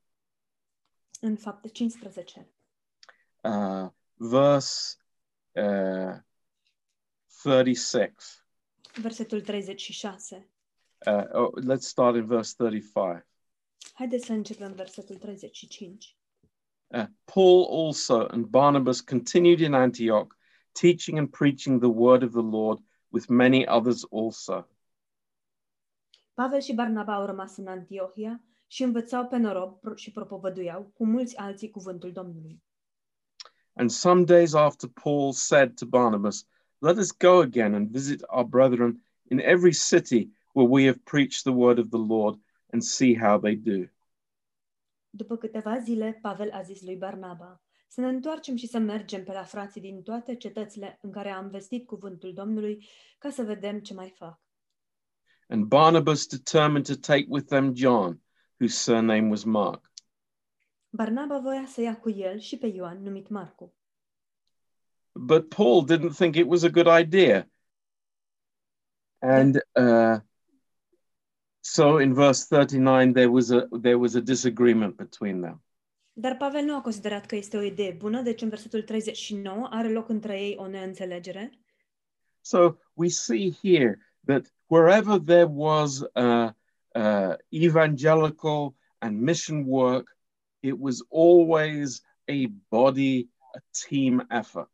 În 1.20 1.36
fapte 1.36 1.68
15, 1.68 2.48
uh, 3.42 3.90
verse 4.14 4.96
uh, 5.52 6.16
36. 7.42 8.12
versetul 9.00 9.40
36. 9.40 10.48
Uh, 11.06 11.24
oh, 11.32 11.50
let's 11.54 11.86
start 11.86 12.16
in 12.16 12.26
verse 12.26 12.54
35. 12.56 13.26
Haideți 13.92 14.26
să 14.26 14.32
începem 14.32 14.72
versetul 14.72 15.16
35. 15.16 16.16
Uh, 16.86 17.04
Paul 17.24 17.86
also 17.86 18.26
and 18.26 18.44
Barnabas 18.44 19.00
continued 19.00 19.60
in 19.60 19.74
Antioch, 19.74 20.34
teaching 20.72 21.18
and 21.18 21.30
preaching 21.30 21.80
the 21.80 21.90
word 21.90 22.22
of 22.22 22.30
the 22.30 22.56
Lord 22.56 22.78
with 23.08 23.26
many 23.28 23.66
others 23.68 24.04
also. 24.10 24.68
Pavel 26.34 26.60
și 26.60 26.74
Barnaba 26.74 27.14
au 27.14 27.26
rămas 27.26 27.56
în 27.56 27.66
Antiohia 27.66 28.42
și 28.66 28.82
învățau 28.82 29.26
pe 29.26 29.36
noroc 29.36 29.80
pro- 29.80 29.94
și 29.94 30.10
propovăduiau 30.10 30.90
cu 30.94 31.06
mulți 31.06 31.36
alții 31.36 31.70
cuvântul 31.70 32.12
Domnului. 32.12 32.62
And 33.72 33.90
some 33.90 34.24
days 34.24 34.54
after, 34.54 34.88
Paul 35.02 35.32
said 35.32 35.74
to 35.74 35.86
Barnabas, 35.86 36.46
Let 36.80 36.96
us 36.96 37.10
go 37.10 37.40
again 37.40 37.74
and 37.74 37.90
visit 37.90 38.22
our 38.28 38.44
brethren 38.44 39.02
in 39.30 39.40
every 39.40 39.72
city 39.72 40.30
where 40.52 40.68
we 40.68 40.84
have 40.84 41.04
preached 41.04 41.42
the 41.42 41.52
word 41.52 41.78
of 41.78 41.90
the 41.90 41.98
Lord 41.98 42.38
and 42.72 42.82
see 42.82 43.14
how 43.14 43.38
they 43.38 43.56
do. 43.56 43.88
După 45.10 45.36
câteva 45.36 45.78
zile, 45.78 46.18
Pavel 46.22 46.50
a 46.52 46.62
zis 46.62 46.82
lui 46.82 46.96
Barnaba, 46.96 47.62
să 47.88 48.00
ne 48.00 48.08
întoarcem 48.08 48.56
și 48.56 48.66
să 48.66 48.78
mergem 48.78 49.24
pe 49.24 49.32
la 49.32 49.42
frații 49.42 49.80
din 49.80 50.02
toate 50.02 50.36
cetățile 50.36 50.98
în 51.02 51.10
care 51.10 51.30
am 51.30 51.48
vestit 51.48 51.86
cuvântul 51.86 52.32
Domnului, 52.32 52.88
ca 53.18 53.30
să 53.30 53.42
vedem 53.42 53.80
ce 53.80 53.94
mai 53.94 54.14
fac. 54.16 54.40
And 55.48 55.64
Barnabas 55.64 56.26
determined 56.26 56.86
to 56.86 56.94
take 56.94 57.26
with 57.28 57.46
them 57.46 57.74
John, 57.74 58.22
whose 58.60 58.76
surname 58.76 59.28
was 59.28 59.44
Mark. 59.44 59.92
Barnaba 60.90 61.38
voia 61.38 61.66
să 61.66 61.80
ia 61.80 61.98
cu 61.98 62.10
el 62.10 62.38
și 62.38 62.58
pe 62.58 62.66
Ioan, 62.66 63.02
numit 63.02 63.28
Marcu. 63.28 63.77
But 65.20 65.50
Paul 65.50 65.82
didn't 65.82 66.14
think 66.14 66.36
it 66.36 66.46
was 66.46 66.62
a 66.62 66.70
good 66.70 66.86
idea. 66.86 67.46
And 69.20 69.60
uh, 69.74 70.20
so 71.60 71.98
in 71.98 72.14
verse 72.14 72.46
39, 72.46 73.12
there 73.14 73.30
was, 73.30 73.50
a, 73.50 73.66
there 73.72 73.98
was 73.98 74.14
a 74.14 74.20
disagreement 74.20 74.96
between 74.96 75.40
them. 75.40 75.60
Dar 76.20 76.36
Pavel 76.36 76.64
nu 76.64 76.74
a 76.74 76.80
considerat 76.80 77.26
că 77.26 77.36
este 77.36 77.56
o 77.56 77.62
idee 77.62 77.90
bună, 77.90 78.22
deci 78.22 78.42
în 78.42 78.48
versetul 78.48 78.82
39 78.82 79.66
are 79.70 79.92
loc 79.92 80.08
între 80.08 80.40
ei 80.40 80.56
o 80.58 80.66
neînțelegere. 80.66 81.50
So 82.40 82.76
we 82.94 83.08
see 83.08 83.52
here 83.62 83.98
that 84.24 84.52
wherever 84.66 85.18
there 85.18 85.48
was 85.50 86.00
uh, 86.14 86.50
uh, 86.94 87.34
evangelical 87.48 88.74
and 88.98 89.20
mission 89.20 89.64
work, 89.66 90.16
it 90.60 90.74
was 90.78 91.02
always 91.10 92.02
a 92.28 92.46
body, 92.68 93.28
a 93.54 93.60
team 93.70 94.26
effort. 94.30 94.70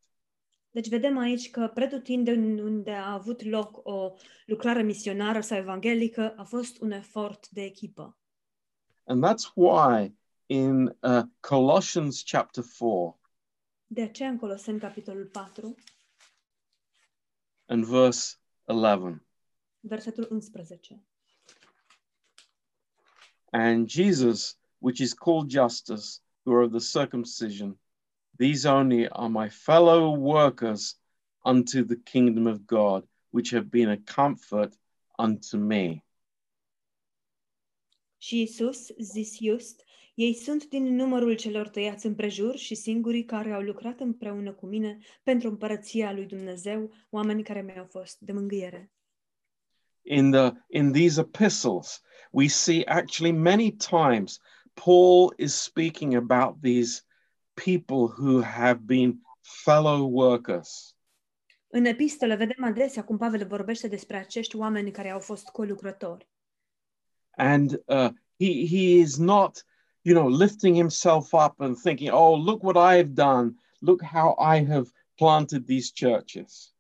Deci 0.75 0.89
vedem 0.89 1.19
aici 1.19 1.51
că 1.51 1.71
pretutindeni 1.75 2.61
unde 2.61 2.91
a 2.91 3.13
avut 3.13 3.43
loc 3.43 3.81
o 3.83 4.15
lucrare 4.47 4.83
misionară 4.83 5.41
sau 5.41 5.59
evanghelică 5.59 6.35
a 6.37 6.45
fost 6.45 6.81
un 6.81 6.91
efort 6.91 7.49
de 7.49 7.63
echipă. 7.63 8.19
And 9.05 9.25
that's 9.25 9.53
why 9.55 10.17
in 10.47 10.97
uh, 11.01 11.23
Colossians 11.41 12.23
chapter 12.23 12.65
4 12.79 13.21
De 13.87 14.03
aceea 14.03 14.29
în 14.29 14.39
Coloseni, 14.39 14.79
capitolul 14.79 15.27
4, 15.27 15.75
and 17.67 17.85
verse 17.85 18.37
11, 18.65 19.27
versetul 19.81 20.29
11. 20.31 21.03
and 23.53 23.89
Jesus, 23.89 24.57
which 24.81 25.01
is 25.01 25.15
called 25.15 25.51
Justus, 25.51 26.21
who 26.45 26.53
are 26.55 26.63
of 26.63 26.73
the 26.73 26.81
circumcision, 26.81 27.79
these 28.39 28.69
only 28.69 29.09
are 29.09 29.29
my 29.29 29.49
fellow 29.49 30.17
workers 30.17 30.97
unto 31.45 31.85
the 31.85 31.97
kingdom 31.97 32.47
of 32.47 32.67
God, 32.67 33.07
which 33.31 33.51
have 33.51 33.71
been 33.71 33.89
a 33.89 33.99
comfort 34.15 34.75
unto 35.19 35.59
me. 35.59 36.05
Și 38.19 38.43
Isus, 38.43 38.91
zis 38.99 39.39
Iust, 39.39 39.85
ei 40.15 40.35
sunt 40.35 40.69
din 40.69 40.95
numărul 40.95 41.35
celor 41.35 41.69
tăiați 41.69 42.07
împrejur 42.07 42.57
și 42.57 42.75
singurii 42.75 43.25
care 43.25 43.53
au 43.53 43.61
lucrat 43.61 44.01
împreună 44.01 44.53
cu 44.53 44.67
mine 44.67 44.99
pentru 45.23 45.49
împărăția 45.49 46.13
lui 46.13 46.27
Dumnezeu, 46.27 46.95
oameni 47.11 47.43
care 47.43 47.63
mi-au 47.63 47.87
fost 47.91 48.19
de 48.21 48.33
mângâiere. 48.33 48.93
In 50.03 50.31
the 50.31 50.53
in 50.69 50.93
these 50.93 51.21
epistles, 51.21 52.03
we 52.31 52.47
see 52.47 52.83
actually 52.87 53.33
many 53.33 53.71
times 53.71 54.39
Paul 54.75 55.35
is 55.37 55.55
speaking 55.55 56.15
about 56.15 56.61
these 56.61 57.03
people 57.55 58.15
who 58.19 58.43
have 58.43 58.75
been 58.85 59.21
fellow 59.41 60.09
workers. 60.11 60.97
În 61.67 61.85
epistole 61.85 62.35
vedem 62.35 62.65
adesea 62.65 63.05
cum 63.05 63.17
Pavel 63.17 63.47
vorbește 63.47 63.89
despre 63.89 64.17
acești 64.17 64.57
oameni 64.57 64.91
care 64.91 65.11
au 65.11 65.21
fost 65.21 65.49
colucrători. 65.49 66.29
and 67.37 67.83
uh, 67.87 68.11
he 68.39 68.67
he 68.69 68.99
is 68.99 69.17
not 69.17 69.65
you 70.03 70.15
know 70.15 70.29
lifting 70.29 70.75
himself 70.77 71.33
up 71.33 71.61
and 71.61 71.77
thinking 71.77 72.13
oh 72.13 72.45
look 72.45 72.63
what 72.63 72.77
i 72.77 72.97
have 72.97 73.13
done 73.13 73.53
look 73.79 74.03
how 74.03 74.37
i 74.55 74.65
have 74.67 74.91
planted 75.15 75.67
these 75.67 75.91
churches 76.01 76.75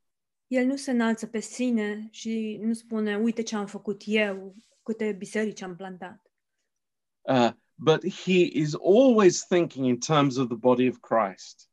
El 0.46 0.66
nu 0.66 0.76
se 0.76 0.90
înalță 0.90 1.26
pe 1.26 1.40
sine 1.40 2.08
și 2.10 2.58
nu 2.62 2.72
spune, 2.72 3.16
uite 3.16 3.42
ce 3.42 3.56
am 3.56 3.66
făcut 3.66 4.02
eu, 4.06 4.54
câte 4.82 5.12
biserici 5.12 5.62
am 5.62 5.76
plantat. 5.76 6.32
uh, 7.22 7.50
but 7.76 8.04
he 8.04 8.42
is 8.42 8.74
always 8.74 9.44
thinking 9.44 9.84
in 9.86 9.98
terms 9.98 10.36
of 10.36 10.46
the 10.48 10.56
body 10.56 10.88
of 10.88 10.98
christ 11.00 11.68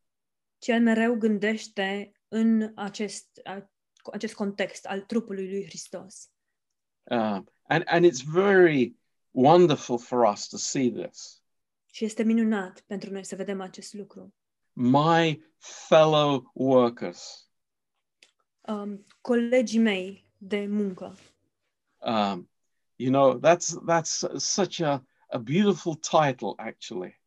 Ci 0.57 0.67
el 0.67 0.81
mereu 0.81 1.15
gândește 1.15 2.11
în 2.27 2.71
acest, 2.75 3.41
acest 4.11 4.33
context 4.33 4.85
al 4.85 5.01
trupului 5.01 5.49
lui 5.49 5.65
Hristos. 5.65 6.29
um, 7.03 7.49
and 7.67 7.83
and 7.85 8.05
it's 8.05 8.21
very 8.31 8.95
wonderful 9.31 9.97
for 9.99 10.23
us 10.31 10.47
to 10.47 10.57
see 10.57 10.91
this 10.91 11.41
Și 11.91 12.05
este 12.05 12.23
minunat 12.23 12.81
pentru 12.81 13.11
noi 13.11 13.25
să 13.25 13.35
vedem 13.35 13.61
acest 13.61 13.93
lucru. 13.93 14.33
my 14.73 15.43
fellow 15.57 16.51
workers. 16.53 17.49
Um, 18.61 19.05
colegii 19.21 19.79
mei 19.79 20.25
de 20.37 20.65
muncă. 20.69 21.15
Um, 21.97 22.49
you 22.95 23.11
know, 23.11 23.39
that's 23.39 23.75
that's 23.87 24.25
such 24.37 24.79
a, 24.81 25.03
a 25.31 25.37
beautiful 25.37 25.95
title, 25.95 26.53
actually. 26.57 27.21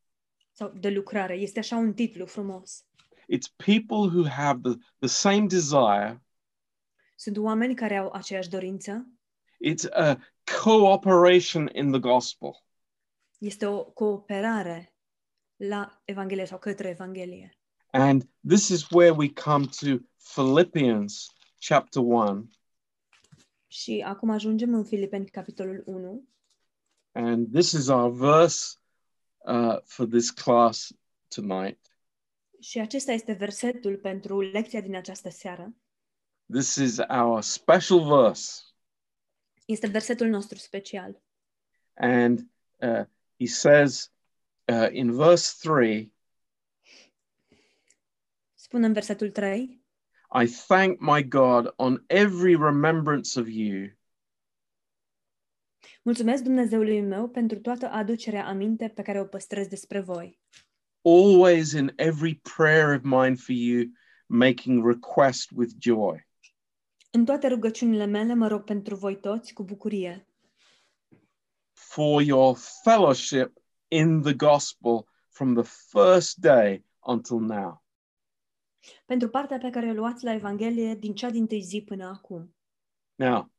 Sau 0.52 0.68
de 0.68 0.88
lucrare. 0.88 1.34
Este 1.34 1.58
așa 1.58 1.76
un 1.76 1.94
titlu 1.94 2.26
frumos. 2.26 2.84
It's 3.28 3.48
people 3.56 4.08
who 4.08 4.28
have 4.28 4.60
the, 4.62 4.76
the 4.98 5.08
same 5.08 5.46
desire. 5.46 6.22
Sunt 7.16 7.36
oameni 7.36 7.74
care 7.74 7.96
au 7.96 8.10
aceeași 8.10 8.48
dorință. 8.48 9.08
It's 9.64 9.90
a 9.90 10.18
cooperation 10.62 11.68
in 11.72 11.90
the 11.90 12.00
gospel. 12.00 12.64
Este 13.38 13.66
o 13.66 13.84
cooperare 13.84 14.94
la 15.56 16.02
Evanghelie 16.04 16.44
sau 16.44 16.58
către 16.58 16.88
Evanghelie. 16.88 17.58
And 17.90 18.28
this 18.48 18.68
is 18.68 18.90
where 18.90 19.10
we 19.10 19.32
come 19.32 19.64
to 19.64 20.04
Philippians 20.34 21.26
chapter 21.58 22.02
1. 22.02 22.50
Și 23.66 24.02
acum 24.06 24.30
ajungem 24.30 24.74
în 24.74 24.84
Filipeni, 24.84 25.26
capitolul 25.26 25.82
1. 25.86 26.28
And 27.14 27.52
this 27.52 27.72
is 27.72 27.88
our 27.88 28.10
verse 28.10 28.76
uh, 29.46 29.76
for 29.84 30.06
this 30.06 30.30
class 30.30 30.92
tonight. 31.28 31.78
Și 32.60 32.78
acesta 32.80 33.12
este 33.12 33.32
versetul 33.32 33.96
pentru 33.96 34.40
lecția 34.40 34.80
din 34.80 34.94
această 34.96 35.30
seară. 35.30 35.74
This 36.52 36.74
is 36.74 36.98
our 37.08 37.42
special 37.42 38.22
verse. 38.22 38.62
Este 39.64 39.86
versetul 39.86 40.26
nostru 40.26 40.58
special. 40.58 41.22
And 41.94 42.38
uh, 42.80 43.04
he 43.38 43.46
says 43.46 44.12
uh, 44.64 44.88
in 44.90 45.12
verse 45.12 45.54
3 45.60 46.12
Spune 48.54 48.86
în 48.86 48.92
versetul 48.92 49.30
3. 49.30 49.84
I 50.42 50.46
thank 50.46 51.00
my 51.00 51.22
God 51.28 51.72
on 51.76 52.04
every 52.06 52.56
remembrance 52.56 53.40
of 53.40 53.46
you 53.48 53.88
Mulțumesc 56.04 56.42
Dumnezeului 56.42 57.00
meu 57.00 57.28
pentru 57.28 57.60
toată 57.60 57.88
aducerea 57.88 58.46
aminte 58.46 58.88
pe 58.88 59.02
care 59.02 59.20
o 59.20 59.24
păstrez 59.24 59.66
despre 59.66 60.00
voi. 60.00 60.40
always 61.06 61.72
in 61.72 61.92
every 61.96 62.34
prayer 62.56 62.94
of 62.96 63.02
mine 63.02 63.34
for 63.34 63.54
you, 63.54 63.84
making 64.26 64.86
request 64.86 65.50
with 65.50 65.72
joy. 65.78 66.28
În 67.10 67.24
toate 67.24 67.48
rugăciunile 67.48 68.04
mele 68.04 68.34
mă 68.34 68.46
rog 68.48 68.64
pentru 68.64 68.94
voi 68.96 69.20
toți 69.20 69.52
cu 69.52 69.62
bucurie, 69.64 70.28
For 71.72 72.22
your 72.22 72.56
fellowship 72.82 73.52
in 73.88 74.20
the 74.22 74.34
gospel 74.34 75.06
from 75.28 75.54
the 75.54 75.70
first 75.90 76.36
day 76.36 76.84
until 77.06 77.38
now. 77.38 77.84
pentru 79.04 79.28
partea 79.28 79.58
pe 79.58 79.70
care 79.70 79.90
o 79.90 79.92
luați 79.92 80.24
la 80.24 80.32
Evanghelie 80.32 80.94
din 80.94 81.14
cea 81.14 81.30
din 81.30 81.48
zi 81.60 81.82
până 81.86 82.04
acum. 82.06 82.54
Now, 83.14 83.52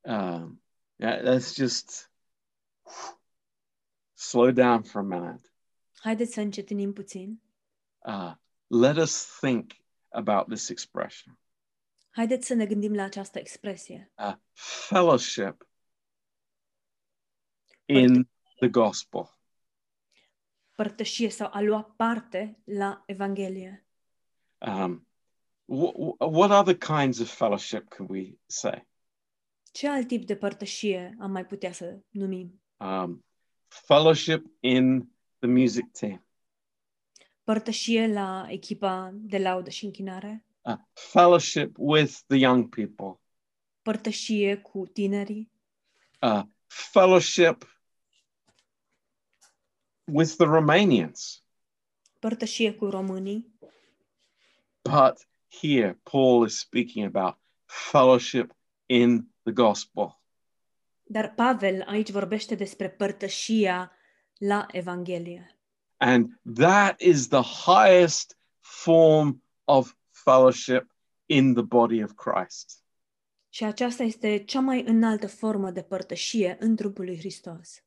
um, 0.00 0.62
yeah, 0.98 1.22
let's 1.22 1.54
just 1.54 2.10
slow 4.14 4.50
down 4.52 4.82
for 4.82 5.00
a 5.00 5.04
minute. 5.04 5.52
Haideți 6.00 6.32
să 6.32 6.40
încetinim 6.40 6.92
puțin. 6.92 7.42
Uh, 7.98 8.32
let 8.66 8.96
us 8.96 9.38
think 9.40 9.72
about 10.08 10.48
this 10.48 10.68
expression. 10.68 11.38
Haideți 12.10 12.46
să 12.46 12.54
ne 12.54 12.66
gândim 12.66 12.94
la 12.94 13.02
această 13.02 13.38
expresie. 13.38 14.12
Uh, 14.18 14.34
fellowship 14.88 15.68
in 17.86 18.28
the 18.58 18.68
gospel. 18.68 19.38
Părtășie 20.74 21.30
sau 21.30 21.48
a 21.52 21.60
lua 21.60 21.82
parte 21.82 22.60
la 22.64 23.02
Evanghelie. 23.06 23.86
Um, 24.58 25.08
wh- 25.66 25.94
wh- 25.94 26.32
what 26.32 26.50
other 26.50 26.76
kinds 26.76 27.18
of 27.18 27.30
fellowship 27.30 27.88
could 27.88 28.10
we 28.10 28.38
say? 28.46 28.87
Ce 29.78 29.88
alt 29.88 30.06
tip 30.06 30.24
de 30.26 30.36
părtășie 30.36 31.16
am 31.20 31.30
mai 31.30 31.46
putea 31.46 31.72
să 31.72 31.98
numim? 32.08 32.62
Um, 32.76 33.24
fellowship 33.68 34.46
in 34.60 35.12
the 35.38 35.48
music 35.48 35.90
team, 35.90 36.26
Părtășie 37.44 38.06
la 38.06 38.46
echipa 38.48 39.10
de 39.14 39.38
laudă 39.38 39.70
și 39.70 39.84
închinare? 39.84 40.44
uh, 40.60 40.76
fellowship 40.92 41.76
with 41.78 42.18
the 42.26 42.36
young 42.36 42.74
people, 42.74 43.20
Părtășie 43.82 44.56
cu 44.56 44.86
tinerii? 44.86 45.50
uh, 46.20 46.42
fellowship 46.66 47.82
with 50.04 50.34
the 50.36 50.44
Romanians. 50.46 51.44
Părtășie 52.18 52.74
cu 52.74 52.84
românii? 52.86 53.54
But 54.82 55.28
here, 55.60 56.00
Paul 56.02 56.46
is 56.46 56.58
speaking 56.58 57.16
about 57.16 57.38
fellowship 57.64 58.56
in 58.88 59.28
the 59.42 59.52
gospel. 59.52 60.20
Dar 61.02 61.32
Pavel 61.34 61.84
aici 61.86 62.10
vorbește 62.10 62.54
despre 62.54 62.90
părtășia 62.90 63.92
la 64.38 64.66
Evanghelie. 64.70 65.58
And 65.96 66.40
that 66.54 67.00
is 67.00 67.28
the 67.28 67.42
highest 67.42 68.38
form 68.60 69.42
of 69.64 69.94
fellowship 70.10 70.90
in 71.26 71.54
the 71.54 71.62
body 71.62 72.02
of 72.02 72.12
Christ. 72.12 72.82
Și 73.48 73.64
aceasta 73.64 74.02
este 74.02 74.44
cea 74.44 74.60
mai 74.60 74.84
înaltă 74.86 75.26
formă 75.26 75.70
de 75.70 75.82
părtășie 75.82 76.56
în 76.60 76.76
trupul 76.76 77.04
lui 77.04 77.18
Hristos. 77.18 77.82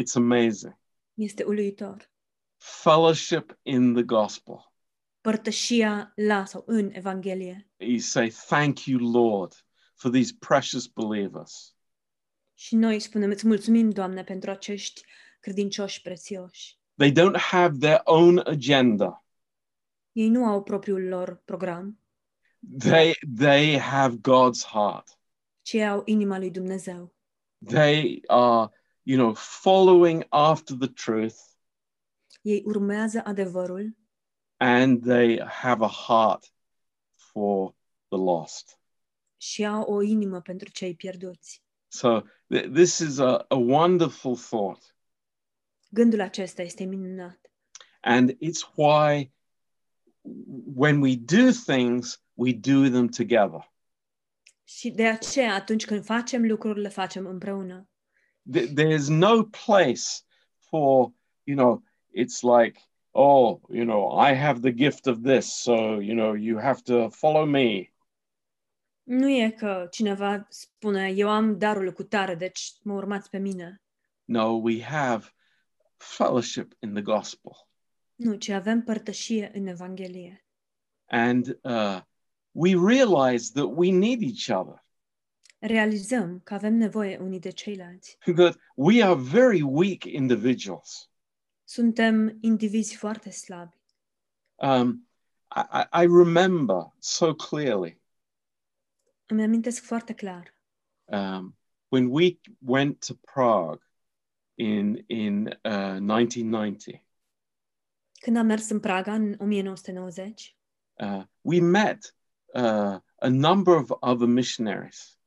It's 0.00 0.14
amazing. 0.14 0.78
Este 1.14 1.44
uluitor. 1.44 2.10
Fellowship 2.56 3.58
in 3.62 3.92
the 3.92 4.02
gospel. 4.02 4.72
Părtășia 5.20 6.12
la 6.14 6.44
sau 6.44 6.62
în 6.66 6.90
Evanghelie. 6.92 7.68
You 7.76 7.98
say, 7.98 8.28
Thank 8.46 8.84
you, 8.84 9.10
Lord, 9.10 9.65
for 9.96 10.10
these 10.10 10.36
precious 10.38 10.86
believers. 10.86 11.74
Și 12.54 12.74
noi 12.74 13.00
spunem, 13.00 13.30
îți 13.30 13.46
mulțumim, 13.46 13.90
Doamne, 13.90 14.24
pentru 14.24 14.50
acești 14.50 15.02
credincioși 15.40 16.02
prețioși. 16.02 16.78
They 16.94 17.12
don't 17.12 17.36
have 17.36 17.76
their 17.78 18.00
own 18.04 18.38
agenda. 18.46 19.24
Ei 20.12 20.28
nu 20.28 20.44
au 20.44 20.62
propriul 20.62 21.02
lor 21.02 21.42
program, 21.44 22.00
They 22.78 23.14
they 23.36 23.78
have 23.78 24.16
God's 24.16 24.64
heart. 24.72 25.18
ci 25.62 25.72
ei 25.72 25.86
au 25.86 26.02
inima 26.04 26.38
lui 26.38 26.50
Dumnezeu. 26.50 27.14
They 27.66 28.22
are, 28.26 28.70
you 29.02 29.18
know, 29.18 29.34
following 29.34 30.26
after 30.28 30.76
the 30.76 30.88
truth 30.88 31.36
Ei 32.42 32.62
urmează 32.64 33.20
adevărul 33.24 33.96
and 34.56 35.02
they 35.02 35.40
have 35.44 35.84
a 35.84 35.88
heart 35.88 36.54
for 37.14 37.74
the 38.08 38.18
lost. 38.18 38.75
Și 39.46 39.64
au 39.66 39.82
o 39.82 40.02
inimă 40.02 40.40
pentru 40.40 40.70
cei 40.70 40.94
pierduți. 40.94 41.62
So 41.88 42.20
th- 42.20 42.72
this 42.72 42.98
is 42.98 43.18
a, 43.18 43.44
a 43.48 43.54
wonderful 43.54 44.36
thought. 44.36 44.96
Gândul 45.88 46.20
acesta 46.20 46.62
este 46.62 46.84
minunat. 46.84 47.40
And 48.00 48.30
it's 48.30 48.74
why 48.74 49.32
when 50.74 51.00
we 51.00 51.16
do 51.16 51.50
things, 51.66 52.22
we 52.34 52.52
do 52.52 52.88
them 52.88 53.08
together. 53.08 53.72
Și 54.64 54.90
de 54.90 55.06
aceea, 55.06 55.54
atunci 55.54 55.84
când 55.84 56.04
facem 56.04 56.46
lucruri, 56.46 56.80
le 56.80 56.88
facem 56.88 57.26
împreună. 57.26 57.88
Th- 58.56 58.72
There's 58.74 59.08
no 59.08 59.42
place 59.42 60.02
for, 60.58 61.12
you 61.44 61.56
know, 61.56 61.82
it's 62.14 62.40
like, 62.58 62.80
oh, 63.10 63.60
you 63.70 63.84
know, 63.84 64.20
I 64.28 64.34
have 64.34 64.60
the 64.60 64.72
gift 64.72 65.06
of 65.06 65.18
this, 65.22 65.46
so, 65.46 66.00
you 66.00 66.14
know, 66.14 66.34
you 66.34 66.60
have 66.60 66.80
to 66.82 67.08
follow 67.08 67.44
me. 67.44 67.94
Nu 69.06 69.28
e 69.30 69.50
că 69.50 69.86
cineva 69.90 70.46
spune, 70.48 71.08
eu 71.08 71.30
am 71.30 71.58
darul 71.58 71.92
cu 71.92 72.02
tare, 72.02 72.34
deci 72.34 72.72
mă 72.82 72.92
urmați 72.94 73.30
pe 73.30 73.38
mine. 73.38 73.82
No, 74.24 74.44
we 74.44 74.82
have 74.82 75.24
fellowship 75.96 76.72
in 76.80 76.92
the 76.92 77.02
gospel. 77.02 77.52
Nu, 78.14 78.34
ci 78.34 78.48
avem 78.48 78.82
părtășie 78.82 79.50
în 79.54 79.66
Evanghelie. 79.66 80.44
And 81.06 81.58
uh, 81.62 82.00
we 82.50 82.74
realize 82.86 83.50
that 83.52 83.70
we 83.74 83.90
need 83.92 84.22
each 84.22 84.60
other, 84.60 84.84
Realizăm 85.58 86.40
că 86.44 86.54
avem 86.54 86.74
nevoie 86.74 87.18
unii 87.18 87.38
de 87.40 87.50
ceilalți. 87.50 88.18
that 88.34 88.58
we 88.74 89.02
are 89.04 89.14
very 89.20 89.60
weak 89.62 90.04
individuals. 90.04 91.10
Suntem 91.64 92.36
indivizi 92.40 92.96
foarte 92.96 93.30
slabi. 93.30 93.76
Um, 94.54 95.08
I, 95.56 95.60
I- 95.80 96.02
I 96.02 96.06
remember 96.06 96.76
so 96.98 97.34
clearly 97.34 98.00
Îmi 99.26 99.42
amintesc 99.42 99.82
foarte 99.84 100.14
clar. 100.14 100.54
um, 101.04 101.58
when 101.88 102.06
we 102.10 102.40
went 102.58 103.06
to 103.06 103.14
Prague 103.14 103.80
in, 104.54 105.04
in 105.06 105.46
uh, 105.46 105.72
1990, 105.72 107.04
Când 108.20 108.36
am 108.36 108.46
mers 108.46 108.68
în 108.70 108.80
Praga 108.80 109.12
în 109.14 109.34
1990, 109.38 110.56
uh, 110.92 111.22
we 111.40 111.60
met 111.60 112.16
uh, 112.46 112.62
a 113.16 113.28
number 113.28 113.74
of 113.74 113.90
other 114.00 114.26
missionaries. 114.28 115.18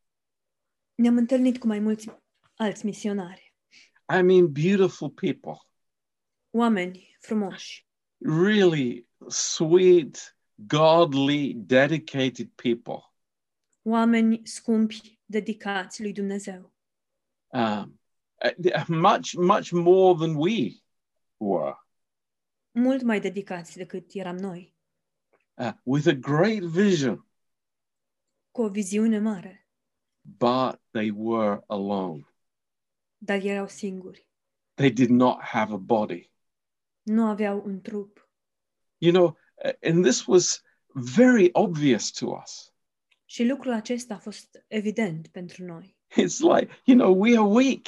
ne-am 0.96 1.18
întâlnit 1.18 1.58
cu 1.60 1.68
mai 1.68 1.80
mulți 1.80 2.10
alți 2.56 2.86
misionari. 2.86 3.54
I 4.20 4.22
mean, 4.22 4.52
beautiful 4.52 5.10
people, 5.10 5.58
Oameni 6.52 7.18
frumoși, 7.20 7.88
really 8.18 9.08
sweet, 9.28 10.38
godly, 10.56 11.54
dedicated 11.54 12.50
people. 12.56 13.09
Oameni 13.90 14.42
scumpi, 14.48 15.20
dedicați 15.26 16.02
lui 16.02 16.14
Dumnezeu. 16.14 16.74
Um, 17.48 18.00
uh, 18.76 18.88
much, 18.88 19.34
much 19.34 19.72
more 19.72 20.18
than 20.20 20.36
we 20.36 20.82
were, 21.38 21.74
Mult 22.72 23.02
mai 23.02 23.20
dedicați 23.20 23.78
decât 23.78 24.12
eram 24.14 24.36
noi. 24.36 24.76
uh, 25.58 25.72
with 25.84 26.08
a 26.08 26.14
great 26.14 26.64
vision, 26.64 27.28
Cu 28.52 28.62
o 28.62 28.70
viziune 28.70 29.20
mare. 29.20 29.68
but 30.22 30.82
they 30.92 31.12
were 31.12 31.64
alone. 31.68 32.24
Dar 33.18 33.40
erau 33.44 33.68
singuri. 33.68 34.28
They 34.74 34.92
did 34.92 35.10
not 35.10 35.42
have 35.42 35.74
a 35.74 35.78
body. 35.78 36.32
Nu 37.02 37.28
aveau 37.28 37.64
un 37.66 37.82
trup. 37.82 38.30
You 38.98 39.12
know, 39.12 39.38
uh, 39.66 39.72
and 39.82 40.04
this 40.04 40.26
was 40.28 40.62
very 40.94 41.50
obvious 41.54 42.12
to 42.12 42.32
us. 42.44 42.69
Și 43.30 43.46
lucrul 43.46 43.74
acesta 43.74 44.14
a 44.14 44.18
fost 44.18 44.64
evident 44.68 45.28
pentru 45.28 45.66
noi. 45.66 45.98
It's 46.10 46.40
like, 46.40 46.82
you 46.84 46.98
know, 46.98 47.20
we 47.20 47.38
are 47.38 47.48
weak. 47.48 47.86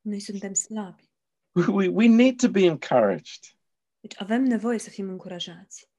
Noi 0.00 0.20
suntem 0.20 0.54
slabi. 0.54 1.10
We, 1.52 1.88
we 1.88 2.06
need 2.06 2.40
to 2.40 2.48
be 2.48 2.64
encouraged. 2.64 3.58
Deci 4.00 4.20
avem 4.20 4.42
nevoie 4.42 4.78
să 4.78 4.90
fim 4.90 5.08
încurajați. 5.08 5.90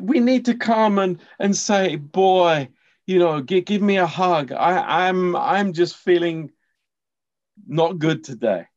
We 0.00 0.18
need 0.18 0.42
to 0.44 0.72
come 0.72 1.00
and, 1.00 1.20
and 1.38 1.54
say, 1.54 1.96
boy, 1.96 2.72
you 3.04 3.18
know, 3.18 3.40
give, 3.40 3.62
give 3.62 3.84
me 3.84 4.00
a 4.00 4.06
hug. 4.06 4.50
I, 4.50 5.08
I'm 5.08 5.34
I'm 5.34 5.72
just 5.72 5.94
feeling 5.96 6.54
not 7.66 7.92
good 7.92 8.26
today. 8.26 8.72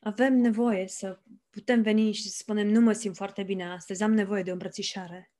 Avem 0.00 0.36
nevoie 0.36 0.88
să 0.88 1.20
putem 1.50 1.82
veni 1.82 2.12
și 2.12 2.22
să 2.22 2.28
spunem 2.28 2.68
nu 2.68 2.80
mă 2.80 2.92
simt 2.92 3.16
foarte 3.16 3.42
bine 3.42 3.70
astăzi, 3.70 4.02
am 4.02 4.12
nevoie 4.12 4.42
de 4.42 4.50
o 4.50 4.52
îmbrățișare. 4.52 5.32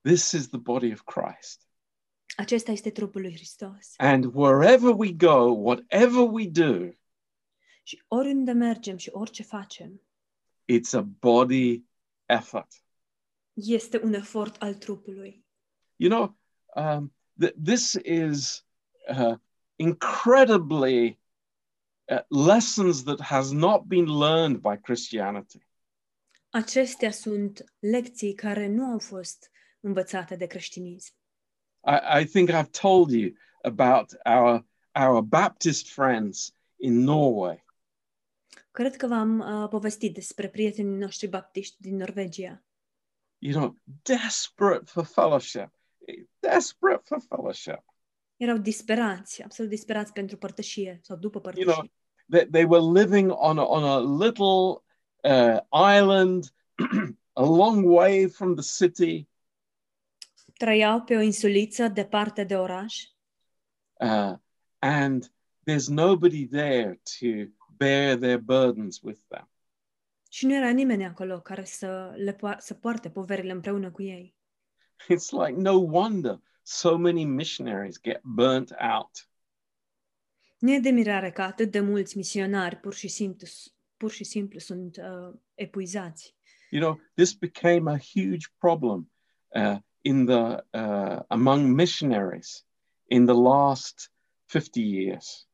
This 0.00 0.30
is 0.30 0.48
the 0.48 0.58
body 0.58 0.92
of 0.92 1.00
Christ. 1.00 1.70
Acesta 2.36 2.70
este 2.70 2.90
trupul 2.90 3.20
lui 3.20 3.32
Hristos. 3.34 3.94
And 3.96 4.24
wherever 4.24 4.94
we 4.96 5.12
go, 5.12 5.36
whatever 5.50 6.20
we 6.30 6.48
do, 6.48 6.88
Și 7.82 8.02
oriunde 8.08 8.52
mergem 8.52 8.96
și 8.96 9.08
orice 9.12 9.42
facem, 9.42 10.00
it's 10.72 10.92
a 10.92 11.00
body 11.00 11.84
effort. 12.26 12.72
este 13.54 14.00
un 14.02 14.12
efort 14.12 14.62
al 14.62 14.74
trupului. 14.74 15.44
You 15.96 16.10
know, 16.10 16.38
um, 16.84 17.14
th- 17.44 17.54
this 17.64 17.92
is 18.04 18.66
uh, 19.18 19.34
incredibly 19.76 21.20
uh, 22.04 22.46
lessons 22.46 23.02
that 23.02 23.20
has 23.20 23.50
not 23.50 23.82
been 23.82 24.18
learned 24.18 24.56
by 24.60 24.76
Christianity. 24.80 25.66
Acestea 26.50 27.10
sunt 27.10 27.64
lecții 27.78 28.34
care 28.34 28.66
nu 28.66 28.84
au 28.84 28.98
fost 28.98 29.50
învățate 29.80 30.36
de 30.36 30.46
creștinism. 30.46 31.14
I, 31.84 32.20
I 32.20 32.24
think 32.24 32.50
I've 32.50 32.70
told 32.70 33.10
you 33.10 33.32
about 33.64 34.14
our 34.24 34.64
our 34.94 35.22
Baptist 35.22 35.90
friends 35.90 36.52
in 36.76 37.04
Norway. 37.04 37.64
Cred 38.70 38.96
că 38.96 39.06
v-am 39.06 39.38
uh, 39.38 39.68
povestit 39.68 40.14
despre 40.14 40.48
prietenii 40.48 40.98
noștri 40.98 41.26
baptiști 41.26 41.76
din 41.78 41.96
Norvegia. 41.96 42.62
You 43.38 43.54
know, 43.54 43.76
desperate 44.02 44.84
for 44.84 45.04
fellowship, 45.04 45.70
desperate 46.40 47.02
for 47.04 47.20
fellowship. 47.28 47.84
Erau 48.36 48.56
disperați, 48.56 49.42
absolut 49.42 49.70
disperați 49.70 50.12
pentru 50.12 50.36
părtășie 50.36 51.00
sau 51.02 51.16
după 51.16 51.52
You 51.54 51.66
know, 51.66 51.90
they, 52.30 52.46
they 52.46 52.64
were 52.64 53.00
living 53.00 53.30
on 53.30 53.58
a, 53.58 53.64
on 53.64 53.84
a 53.84 53.98
little 53.98 54.84
uh, 55.22 55.60
island 55.96 56.52
a 57.42 57.44
long 57.44 57.84
way 57.84 58.28
from 58.28 58.54
the 58.54 58.62
city, 58.62 59.28
Trăiau 60.56 61.02
pe 61.02 61.16
o 61.16 61.20
insuliță 61.20 61.88
departe 61.88 62.44
de 62.44 62.56
oraș 62.56 63.04
uh, 63.92 64.34
and 64.78 65.32
there's 65.70 65.88
nobody 65.88 66.46
there 66.46 67.00
to 67.18 67.26
bear 67.76 68.16
their 68.16 68.38
burdens 68.38 69.00
with 69.02 69.20
them. 69.28 69.50
și 70.30 70.46
nu 70.46 70.54
era 70.54 70.70
nimeni 70.70 71.04
acolo 71.04 71.40
care 71.40 71.64
să, 71.64 72.12
le 72.16 72.34
po- 72.34 72.58
să 72.58 72.74
poarte 72.74 73.10
poverile 73.10 73.52
împreună 73.52 73.90
cu 73.90 74.02
ei. 74.02 74.34
It's 75.02 75.30
like 75.46 75.60
no 75.60 75.72
wonder 75.72 76.40
so 76.62 76.96
many 76.96 77.24
missionaries 77.24 78.00
get 78.00 78.20
burnt 78.22 78.70
out. 78.94 79.28
Nu 80.58 80.72
e 80.72 80.78
de 80.78 80.90
mirare 80.90 81.30
că 81.30 81.42
atât 81.42 81.70
de 81.70 81.80
mulți 81.80 82.16
misionari 82.16 82.76
pur 82.76 82.94
și 82.94 83.08
simplu, 83.08 83.46
pur 83.96 84.10
și 84.10 84.24
simplu 84.24 84.58
sunt 84.58 84.96
uh, 84.96 85.34
epuizați. 85.54 86.36
You 86.70 86.82
know, 86.82 87.00
this 87.14 87.32
became 87.32 87.90
a 87.90 87.98
huge 87.98 88.46
problem 88.58 89.10
uh, 89.48 89.76
in 90.02 90.26
the 90.26 90.64
uh, 90.70 91.22
among 91.28 91.74
missionaries 91.74 92.64
in 93.06 93.24
the 93.24 93.34
last 93.34 94.10
50 94.46 94.80
years. 94.80 95.46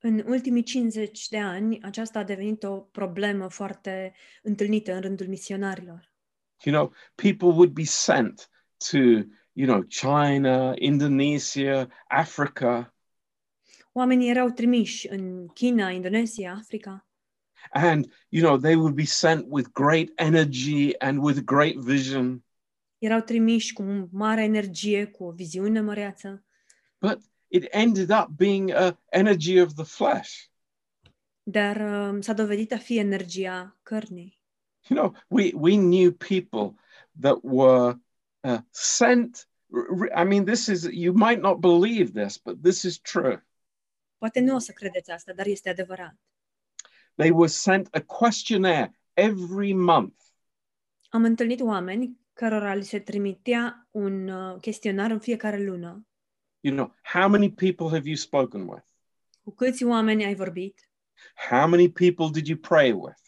În 0.00 0.24
ultimii 0.26 0.62
50 0.62 1.28
de 1.28 1.38
ani, 1.38 1.82
aceasta 1.82 2.18
a 2.18 2.24
devenit 2.24 2.62
o 2.62 2.76
problemă 2.80 3.48
foarte 3.48 4.14
întâlnită 4.42 4.94
în 4.94 5.00
rândul 5.00 5.26
misionarilor. 5.26 6.12
You 6.64 6.74
know, 6.74 6.92
people 7.14 7.48
would 7.48 7.72
be 7.72 7.84
sent 7.84 8.50
to, 8.90 8.98
you 9.52 9.66
know, 9.66 9.82
China, 9.82 10.74
Indonesia, 10.78 11.88
Africa, 12.08 12.92
Oamenii 13.92 14.30
erau 14.30 14.48
trimiși 14.48 15.08
în 15.08 15.48
China, 15.48 15.90
Indonezia, 15.90 16.52
Africa 16.58 17.08
and, 17.72 18.08
you 18.30 18.42
know, 18.42 18.56
they 18.56 18.76
would 18.76 18.94
be 18.94 19.04
sent 19.04 19.46
with 19.48 19.72
great 19.74 20.10
energy 20.18 20.98
and 21.00 21.22
with 21.22 21.44
great 21.44 21.78
vision. 21.78 22.42
Erau 22.98 23.20
trimiși 23.20 23.72
cu 23.72 24.08
mare 24.12 24.42
energie, 24.42 25.04
cu 25.06 25.24
o 25.24 25.30
viziune 25.30 25.80
măreață, 25.80 26.42
But 27.00 27.18
it 27.48 27.66
ended 27.70 28.10
up 28.10 28.28
being 28.36 28.70
a 28.70 28.98
energy 29.10 29.60
of 29.60 29.72
the 29.74 29.84
flesh. 29.84 30.32
dar 31.42 31.76
uh, 31.76 32.22
s-a 32.22 32.32
dovedit 32.32 32.72
a 32.72 32.78
fi 32.78 32.98
energia 32.98 33.78
cărnii. 33.82 34.40
You 34.88 34.98
know, 35.00 35.22
we, 35.28 35.50
we 35.54 35.74
knew 35.76 36.12
people 36.12 36.74
that 37.20 37.38
were 37.42 38.00
uh, 38.40 38.58
sent. 38.70 39.48
r- 39.72 40.00
r- 40.00 40.22
I 40.22 40.24
mean, 40.24 40.44
this 40.44 40.66
is, 40.66 40.82
you 40.90 41.12
might 41.12 41.40
not 41.40 41.60
believe 41.60 42.22
this, 42.22 42.38
but 42.38 42.62
this 42.62 42.82
is 42.82 42.98
true. 42.98 43.46
Poate 44.18 44.40
nu 44.40 44.54
o 44.54 44.58
să 44.58 44.72
credeți 44.72 45.10
asta, 45.10 45.32
dar 45.32 45.46
este 45.46 45.68
adevărat. 45.68 46.14
They 47.14 47.30
were 47.30 47.48
sent 47.48 47.88
a 47.94 48.00
questionnaire 48.00 48.98
every 49.14 49.72
month 49.72 50.16
Am 51.08 51.24
întâlnit 51.24 51.60
oameni 51.60 52.18
cărora 52.38 52.74
li 52.74 52.84
se 52.84 52.98
trimitea 53.00 53.88
un 53.90 54.28
uh, 54.28 54.60
chestionar 54.60 55.10
în 55.10 55.18
fiecare 55.18 55.64
lună. 55.64 56.06
you 56.60 56.74
know, 56.74 56.94
how 57.02 57.28
many 57.28 57.52
people 57.52 57.88
have 57.88 58.06
you 58.08 58.16
spoken 58.16 58.60
with? 58.68 58.84
Cu 59.42 59.50
câți 59.54 59.84
oameni 59.84 60.24
ai 60.24 60.34
vorbit? 60.34 60.90
How 61.48 61.68
many 61.68 61.92
people 61.92 62.28
did 62.32 62.46
you 62.46 62.58
pray 62.58 62.92
with? 62.92 63.20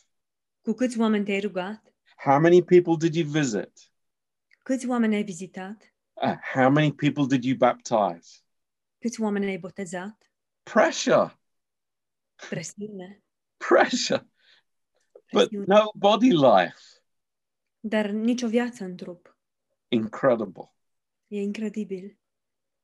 Cu 0.60 0.72
câți 0.72 0.98
oameni 0.98 1.24
te-ai 1.24 1.40
rugat? 1.40 1.94
How 2.16 2.40
many 2.40 2.64
people 2.64 2.96
did 2.98 3.14
you 3.14 3.28
visit? 3.30 3.72
Câți 4.62 4.88
oameni 4.88 5.14
ai 5.14 5.22
vizitat? 5.22 5.94
Uh, 6.12 6.36
how 6.54 6.70
many 6.70 6.92
people 6.94 7.26
did 7.26 7.44
you 7.44 7.56
baptize? 7.56 8.40
Câți 8.98 9.20
oameni 9.20 9.46
ai 9.46 9.58
botezat? 9.58 10.30
Pressure, 10.62 11.38
Presiune. 12.48 13.22
pressure, 13.56 14.26
but 15.32 15.50
no 15.50 15.90
body 15.94 16.30
life. 16.32 16.99
Dar 17.80 18.06
nicio 18.06 18.46
viață 18.46 18.84
în 18.84 18.96
trup. 18.96 19.38
Incredible. 19.88 20.72
E 21.26 21.40
incredibil. 21.42 22.18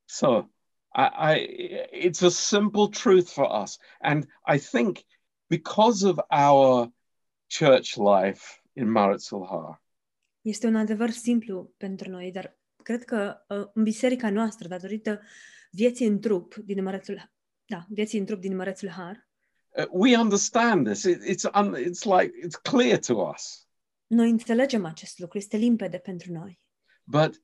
So, 0.04 0.50
I, 0.94 1.34
I, 1.34 2.08
it's 2.08 2.22
a 2.22 2.28
simple 2.28 2.88
truth 2.88 3.28
for 3.28 3.62
us, 3.62 3.78
and 4.00 4.24
I 4.54 4.58
think 4.58 4.98
because 5.46 6.08
of 6.08 6.18
our 6.30 6.92
church 7.58 7.96
life 7.96 8.62
in 8.72 8.90
Mărețul 8.90 9.46
Har, 9.46 9.84
Este 10.40 10.66
un 10.66 10.76
adevăr 10.76 11.10
simplu 11.10 11.74
pentru 11.76 12.10
noi, 12.10 12.32
dar 12.32 12.58
cred 12.82 13.04
că 13.04 13.44
uh, 13.48 13.66
în 13.74 13.82
biserica 13.82 14.30
noastră, 14.30 14.68
datorită 14.68 15.20
vieții 15.70 16.06
în 16.06 16.20
trup 16.20 16.54
din 16.54 16.82
Mărețul, 16.82 17.32
da, 17.64 17.86
vieții 17.88 18.18
în 18.18 18.24
trup 18.24 18.40
din 18.40 18.56
Mărețul 18.56 18.88
Har, 18.88 19.28
uh, 19.76 19.86
we 19.90 20.18
understand 20.18 20.86
this. 20.86 21.02
It, 21.02 21.22
it's 21.22 21.44
un, 21.54 21.76
it's 21.76 22.04
like 22.04 22.32
it's 22.44 22.60
clear 22.62 22.98
to 22.98 23.14
us. 23.14 23.65
Noi 24.06 24.30
înțelegem 24.30 24.84
acest 24.84 25.18
lucru, 25.18 25.38
este 25.38 25.56
limpede 25.56 25.98
pentru 25.98 26.32
noi. 26.32 26.60
But 27.04 27.42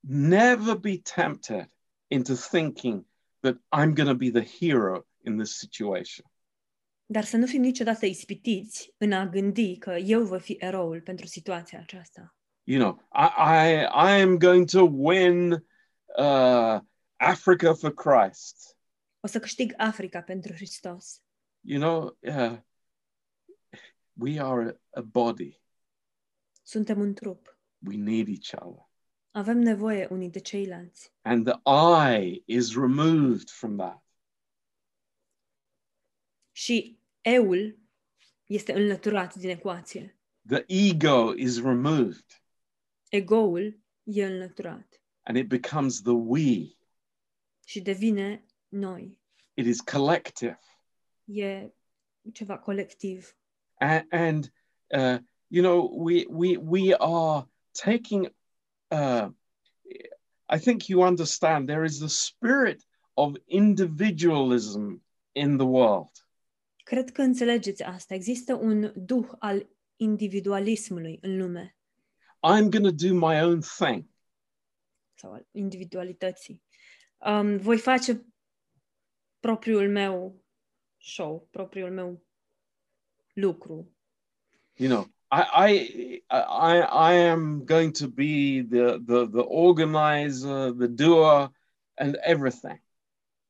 never 0.00 0.74
be 0.76 1.00
tempted 1.14 1.70
into 2.06 2.34
thinking 2.34 3.06
that 3.40 3.56
I'm 3.56 3.92
going 3.94 4.08
to 4.08 4.14
be 4.14 4.30
the 4.30 4.44
hero 4.58 5.06
in 5.24 5.36
this 5.36 5.58
situation. 5.58 6.26
Dar 7.06 7.24
să 7.24 7.36
nu 7.36 7.46
fim 7.46 7.60
niciodată 7.60 8.06
ispitiți 8.06 8.94
în 8.96 9.12
a 9.12 9.26
gândi 9.26 9.78
că 9.78 9.90
eu 9.90 10.22
voi 10.24 10.40
fi 10.40 10.56
eroul 10.58 11.00
pentru 11.00 11.26
situația 11.26 11.78
aceasta. 11.78 12.36
You 12.62 12.80
know, 12.80 13.02
I 13.12 13.28
I, 13.38 13.80
I 13.82 14.22
am 14.22 14.38
going 14.38 14.70
to 14.70 14.82
win 14.82 15.52
uh, 16.18 16.80
Africa 17.16 17.74
for 17.74 17.94
Christ. 17.94 18.76
O 19.20 19.26
să 19.26 19.38
câștig 19.38 19.74
Africa 19.76 20.20
pentru 20.20 20.52
Hristos. 20.52 21.22
You 21.60 21.80
know, 21.80 22.16
uh, 22.20 22.58
we 24.12 24.40
are 24.40 24.68
a, 24.68 24.98
a 24.98 25.00
body. 25.00 25.61
Suntem 26.72 27.00
un 27.00 27.14
trup. 27.14 27.58
we 27.86 27.96
need 27.96 28.28
each 28.28 28.54
other. 28.54 28.88
Avem 29.30 29.58
nevoie 29.58 30.06
unii 30.10 30.30
de 30.30 30.38
ceilalți. 30.40 31.12
And 31.22 31.46
the 31.46 31.60
I 32.16 32.42
is 32.46 32.74
removed 32.74 33.48
from 33.50 33.76
that. 33.76 34.04
Și 36.52 36.98
eul 37.20 37.78
este 38.44 38.72
înlăturat 38.72 39.34
din 39.34 39.48
ecuație. 39.48 40.18
The 40.46 40.64
ego 40.66 41.34
is 41.34 41.62
removed 41.62 42.24
Egoul 43.08 43.80
e 44.02 44.24
înlăturat 44.24 45.02
and 45.22 45.36
it 45.36 45.48
becomes 45.48 46.00
the 46.02 46.12
we. 46.12 46.76
și 47.66 47.80
devine 47.80 48.46
noi. 48.68 49.18
It 49.54 49.66
is 49.66 49.80
collective. 49.80 50.58
E 51.24 51.70
ceva 52.32 52.58
colectiv. 52.58 53.36
And, 53.74 54.06
and 54.12 54.52
uh, 54.86 55.18
you 55.52 55.62
know, 55.62 55.90
we, 55.92 56.26
we, 56.30 56.56
we 56.56 56.94
are 56.94 57.46
taking, 57.74 58.28
uh, 58.90 59.28
I 60.48 60.58
think 60.58 60.88
you 60.88 61.02
understand, 61.02 61.68
there 61.68 61.84
is 61.84 61.98
the 61.98 62.08
spirit 62.08 62.82
of 63.16 63.36
individualism 63.46 65.02
in 65.34 65.58
the 65.58 65.66
world. 65.66 66.10
Cred 66.84 67.10
că 67.10 67.22
înțelegeți 67.22 67.82
asta. 67.82 68.14
Există 68.14 68.54
un 68.54 68.92
duh 68.96 69.28
al 69.38 69.68
individualismului 69.96 71.18
în 71.20 71.38
lume 71.38 71.76
I'm 72.44 72.68
going 72.70 72.84
to 72.84 73.08
do 73.08 73.14
my 73.14 73.42
own 73.42 73.60
thing. 73.60 74.04
sau 75.14 75.32
al 75.32 75.46
individualității. 75.50 76.62
Um, 77.18 77.56
voi 77.56 77.78
face 77.78 78.26
propriul 79.40 79.90
meu 79.90 80.44
show, 80.96 81.48
propriul 81.50 81.90
meu 81.90 82.24
lucru. 83.32 83.96
You 84.74 84.88
know, 84.90 85.06
I, 85.32 86.20
I, 86.30 86.36
I, 86.36 86.80
I 86.80 87.12
am 87.14 87.64
going 87.64 87.92
to 87.94 88.08
be 88.08 88.60
the, 88.60 89.02
the, 89.02 89.26
the 89.26 89.40
organizer, 89.40 90.72
the 90.72 90.88
doer, 90.88 91.48
and 91.96 92.18
everything. 92.22 92.78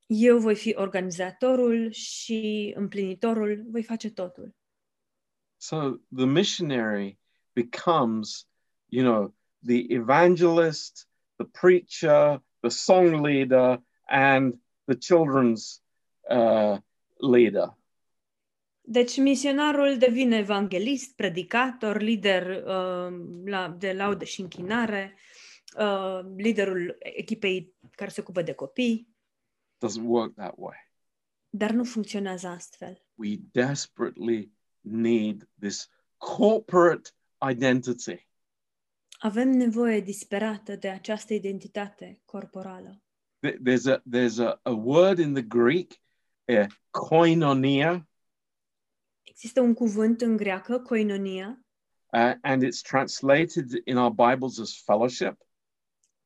Eu 0.07 0.39
voi 0.39 0.55
fi 0.55 0.75
organizatorul 0.77 1.91
și 1.91 2.73
împlinitorul, 2.77 3.65
voi 3.71 3.83
face 3.83 4.11
totul. 4.11 4.55
So 5.57 6.01
the 6.17 6.27
missionary 6.27 7.19
becomes, 7.55 8.47
you 8.89 9.03
know, 9.03 9.35
the 9.63 9.87
evangelist, 9.89 11.07
the 11.37 11.45
preacher, 11.45 12.41
the 12.61 12.71
song 12.71 13.23
leader, 13.23 13.81
and 14.09 14.55
the 14.87 14.95
children's 14.95 15.81
uh, 16.31 16.79
leader. 17.19 17.75
Deci 18.93 19.17
misionarul 19.17 19.99
devine 19.99 20.37
evanghelist, 20.37 21.17
predicator, 21.17 22.01
lider 22.01 22.47
uh, 22.47 23.21
la, 23.45 23.69
de 23.79 23.93
laudă 23.93 24.25
și 24.25 24.41
închinare, 24.41 25.15
uh, 25.79 26.21
liderul 26.37 26.97
echipei 26.99 27.75
care 27.91 28.11
se 28.11 28.21
ocupă 28.21 28.43
de 28.43 28.53
copii, 28.53 29.09
Doesn't 29.87 30.05
work 30.05 30.35
that 30.35 30.55
way. 30.57 30.77
dar 31.51 31.71
nu 31.71 31.85
funcționează 31.85 32.47
astfel. 32.47 33.03
We 33.15 33.35
desperately 33.53 34.51
need 34.81 35.49
this 35.61 35.89
corporate 36.17 37.11
identity. 37.51 38.29
Avem 39.19 39.49
nevoie 39.51 40.01
disperată 40.01 40.77
de 40.77 40.89
această 40.89 41.35
identitate 41.35 42.21
corporală. 42.25 43.03
Th- 43.47 43.57
There's 43.57 43.93
a 43.93 44.03
there's 44.17 44.39
a, 44.39 44.61
a 44.63 44.71
word 44.71 45.19
in 45.19 45.33
the 45.33 45.43
Greek, 45.43 45.93
uh, 46.45 46.67
koinonia, 46.91 48.09
Există 49.33 49.61
un 49.61 49.75
cuvânt 49.75 50.21
în 50.21 50.37
greacă, 50.37 50.79
koinonia, 50.81 51.65
uh, 52.13 52.33
and 52.41 52.63
it's 52.65 52.81
translated 52.89 53.71
in 53.85 53.97
our 53.97 54.11
Bibles 54.13 54.59
as 54.59 54.83
fellowship. 54.85 55.37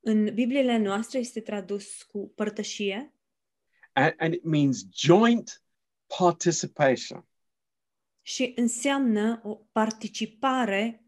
în 0.01 0.35
Bibliile 0.35 0.77
noastre 0.77 1.19
este 1.19 1.41
tradus 1.41 2.03
cu 2.03 2.33
părtășie 2.35 3.15
and, 3.93 4.15
and 4.19 4.35
it 4.35 4.45
means 4.45 4.87
joint 4.95 5.63
participation. 6.19 7.27
și 8.23 8.53
înseamnă 8.57 9.41
o 9.45 9.55
participare 9.73 11.05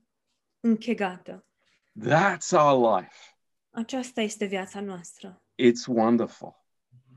închegată. 0.60 1.46
That's 2.08 2.50
our 2.52 2.98
life. 2.98 3.16
Aceasta 3.70 4.20
este 4.20 4.44
viața 4.44 4.80
noastră. 4.80 5.42
It's 5.54 5.86
wonderful. 5.86 6.64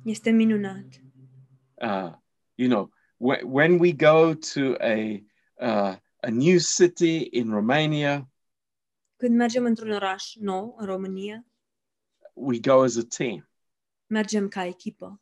Este 0.04 0.30
minunat. 0.30 0.86
Uh, 1.74 2.14
you 2.56 2.70
know, 2.70 2.86
wh- 2.90 3.01
when 3.44 3.80
we 3.80 3.92
go 3.94 4.34
to 4.34 4.76
a 4.80 5.24
uh, 5.60 5.96
a 6.24 6.30
new 6.30 6.60
city 6.60 7.18
in 7.32 7.50
Romania, 7.52 8.26
Când 9.18 9.36
mergem 9.36 9.66
într-un 9.66 9.92
oraș 9.92 10.36
nou, 10.36 10.76
în 10.80 10.86
România, 10.86 11.46
we 12.34 12.60
go 12.60 12.84
as 12.84 12.98
a 12.98 13.02
team. 13.18 13.50
mergem 14.08 14.48
ca 14.48 14.66
echipă. 14.66 15.22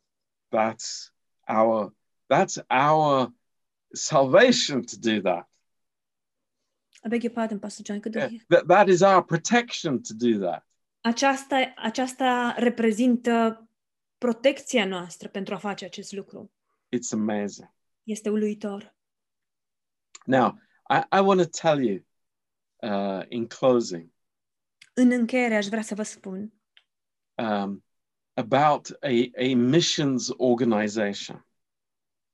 That's 0.56 1.12
our 1.48 1.94
that's 2.34 2.56
our 2.68 3.32
salvation 3.92 4.82
to 4.82 4.96
do 5.00 5.20
that. 5.20 5.48
I 7.04 7.08
beg 7.08 7.22
your 7.22 7.32
pardon, 7.34 7.58
Pastor 7.58 7.84
John, 7.84 8.00
could 8.00 8.14
Yeah, 8.14 8.30
that, 8.48 8.66
that 8.66 8.88
is 8.88 9.00
our 9.00 9.22
protection 9.24 10.02
to 10.02 10.14
do 10.14 10.38
that. 10.38 10.66
Aceasta, 11.00 11.72
aceasta 11.76 12.54
reprezintă 12.58 13.64
protecția 14.18 14.86
noastră 14.86 15.28
pentru 15.28 15.54
a 15.54 15.58
face 15.58 15.84
acest 15.84 16.12
lucru. 16.12 16.52
It's 16.96 17.12
amazing. 17.12 17.70
Este 18.02 18.30
uluitor. 18.30 18.94
Now, 20.26 20.58
I, 20.90 21.16
I 21.16 21.20
want 21.20 21.40
to 21.40 21.46
tell 21.46 21.82
you 21.84 22.04
uh, 22.82 23.24
in 23.28 23.46
closing 23.46 24.10
În 24.94 25.10
încheiere 25.10 25.54
aș 25.54 25.66
vrea 25.66 25.82
să 25.82 25.94
vă 25.94 26.02
spun 26.02 26.52
um, 27.34 27.84
about 28.34 28.96
a, 29.00 29.08
a 29.38 29.54
missions 29.54 30.30
organization. 30.36 31.46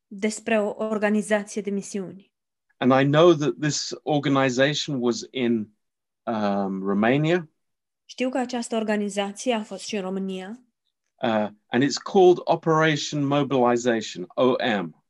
despre 0.06 0.60
o 0.60 0.84
organizație 0.84 1.62
de 1.62 1.70
misiuni. 1.70 2.32
And 2.76 2.92
I 2.92 3.04
know 3.04 3.34
that 3.34 3.54
this 3.60 3.94
organization 4.02 4.96
was 5.00 5.26
in 5.30 5.76
um, 6.22 6.82
Romania, 6.82 7.48
Știu 8.08 8.28
că 8.28 8.38
această 8.38 8.76
organizație 8.76 9.54
a 9.54 9.62
fost 9.62 9.86
și 9.86 9.96
în 9.96 10.02
România 10.02 10.60
uh, 11.22 11.48
and 11.66 11.82
it's 11.82 12.02
called 12.02 12.36
Operation 12.44 13.24
Mobilization, 13.24 14.26
OM. 14.34 15.05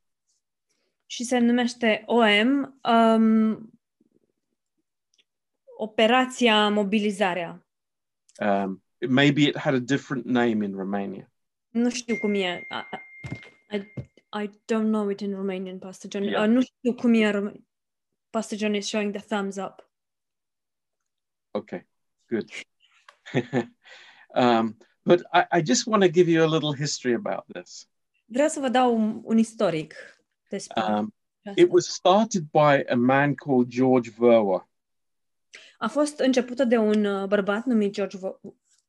Și 1.06 1.24
se 1.24 1.38
numește 1.38 2.02
OM, 2.06 2.80
um, 2.82 3.70
Operația 5.78 6.68
Mobilizarea. 6.68 7.66
Um, 8.38 8.82
maybe 9.08 9.40
it 9.40 9.56
had 9.56 9.74
a 9.74 9.78
different 9.78 10.24
name 10.24 10.64
in 10.64 10.74
Romania. 10.76 11.30
Nu 11.68 11.90
știu 11.90 12.16
cum 12.16 12.34
e. 12.34 12.66
I, 13.70 13.76
I, 13.76 13.92
I 14.42 14.48
don't 14.48 14.88
know 14.88 15.08
it 15.08 15.20
in 15.20 15.34
Romanian, 15.34 15.78
Pastor 15.78 16.10
John. 16.10 16.24
Yeah. 16.24 16.42
Uh, 16.42 16.48
nu 16.48 16.60
știu 16.62 16.94
cum 16.94 17.14
e. 17.14 17.30
Rom- 17.30 17.64
Pastor 18.30 18.58
John 18.58 18.74
is 18.74 18.86
showing 18.86 19.12
the 19.12 19.36
thumbs 19.36 19.56
up. 19.56 19.90
Okay, 21.50 21.86
good. 22.28 22.50
um, 24.34 24.76
but 25.04 25.22
I, 25.32 25.46
I 25.52 25.62
just 25.62 25.86
want 25.86 26.02
to 26.02 26.08
give 26.08 26.28
you 26.28 26.44
a 26.44 26.50
little 26.54 26.72
history 26.72 27.14
about 27.14 27.44
this. 27.52 27.88
Vreau 28.24 28.48
să 28.48 28.60
vă 28.60 28.68
dau 28.68 28.94
un, 28.96 29.20
un 29.24 29.38
istoric 29.38 29.94
despre 30.56 30.82
Um, 30.82 31.14
aceasta. 31.42 31.60
it 31.62 31.68
was 31.70 31.86
started 31.86 32.42
by 32.50 32.84
a 32.88 32.94
man 32.94 33.34
called 33.34 33.68
George 33.68 34.10
Verwer. 34.18 34.68
A 35.78 35.88
fost 35.88 36.18
începută 36.18 36.64
de 36.64 36.76
un 36.76 37.04
uh, 37.04 37.26
bărbat 37.28 37.64
numit 37.64 37.92
George 37.92 38.18
Vo- 38.18 38.40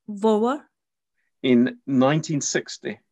Vower 0.03 0.71
in 1.39 1.81
1960. 1.85 3.03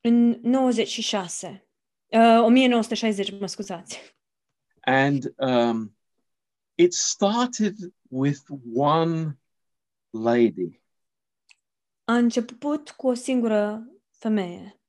în 0.00 0.38
96. 0.42 1.66
Uh, 2.06 2.20
1960, 2.42 3.40
mă 3.40 3.46
scuzați. 3.46 4.14
And 4.80 5.34
um, 5.36 5.96
it 6.74 6.92
started 6.92 7.76
with 8.08 8.40
one 8.74 9.38
lady. 10.10 10.80
A 12.04 12.16
început 12.16 12.90
cu 12.90 13.06
o 13.08 13.14
singură 13.14 13.86
femeie. 14.10 14.79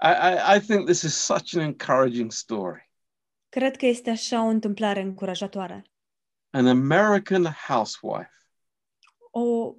I, 0.00 0.12
I, 0.12 0.56
I 0.56 0.60
think 0.60 0.86
this 0.86 1.02
is 1.02 1.14
such 1.14 1.54
an 1.54 1.60
encouraging 1.60 2.32
story. 2.32 2.90
Cred 3.48 3.76
că 3.76 3.86
este 3.86 4.10
așa 4.10 4.42
o 4.44 4.46
întâmplare 4.46 5.00
încurajatoare. 5.00 5.84
An 6.50 6.66
American 6.66 7.44
housewife. 7.44 8.30
O 9.30 9.74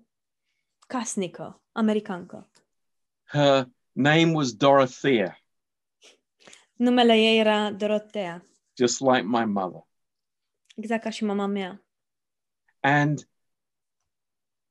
casnică 0.87 1.61
americancă. 1.71 2.49
Her 3.23 3.69
name 3.91 4.31
was 4.33 4.53
Dorothea, 4.53 5.39
Numele 6.73 7.13
ei 7.13 7.39
era 7.39 7.71
Dorotea, 7.71 8.45
just 8.77 8.99
like 8.99 9.21
my 9.21 9.45
mother. 9.45 9.87
exact 10.75 11.03
ca 11.03 11.09
și 11.09 11.23
mama 11.23 11.45
mea. 11.45 11.83
And 12.79 13.29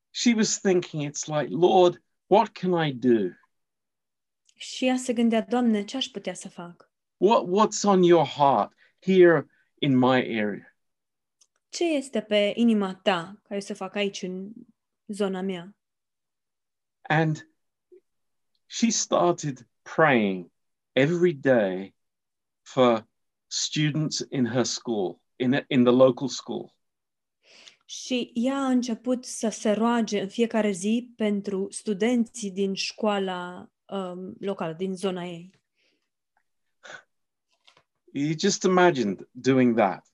she 0.09 0.33
was 0.33 0.59
thinking, 0.59 1.03
it's 1.03 1.25
like, 1.27 1.47
Lord, 1.49 2.03
what 2.27 2.51
can 2.51 2.85
I 2.87 2.91
do? 2.91 3.29
Și 4.61 4.85
ea 4.85 4.97
se 4.97 5.13
gândea, 5.13 5.41
Doamne, 5.41 5.83
ce 5.83 5.97
aș 5.97 6.05
putea 6.05 6.33
să 6.33 6.49
fac? 6.49 6.91
What, 7.17 7.43
what's 7.47 7.83
on 7.83 8.03
your 8.03 8.25
heart 8.25 8.73
here 8.99 9.45
in 9.79 9.97
my 9.97 10.39
area? 10.39 10.69
ce 11.69 11.83
este 11.83 12.21
pe 12.21 12.53
inima 12.55 12.95
ta 12.95 13.39
ca 13.43 13.53
eu 13.53 13.59
să 13.59 13.73
fac 13.73 13.95
aici 13.95 14.21
în 14.21 14.51
zona 15.07 15.41
mea? 15.41 15.75
And 17.01 17.49
she 18.65 18.89
started 18.89 19.67
praying 19.95 20.51
every 20.91 21.33
day 21.33 21.95
for 22.61 23.07
students 23.47 24.25
in 24.29 24.45
her 24.45 24.63
school, 24.63 25.21
in, 25.35 25.65
in 25.67 25.83
the 25.83 25.93
local 25.93 26.27
school. 26.27 26.73
Și 27.85 28.31
ea 28.33 28.55
a 28.55 28.69
început 28.69 29.25
să 29.25 29.49
se 29.49 29.71
roage 29.71 30.21
în 30.21 30.27
fiecare 30.27 30.71
zi 30.71 31.13
pentru 31.15 31.67
studenții 31.71 32.51
din 32.51 32.73
școala 32.73 33.69
um, 33.89 34.35
locală, 34.39 34.73
din 34.73 34.95
zona 34.95 35.25
ei. 35.25 35.51
You 38.11 38.33
just 38.37 38.63
imagined 38.63 39.27
doing 39.31 39.77
that, 39.77 40.07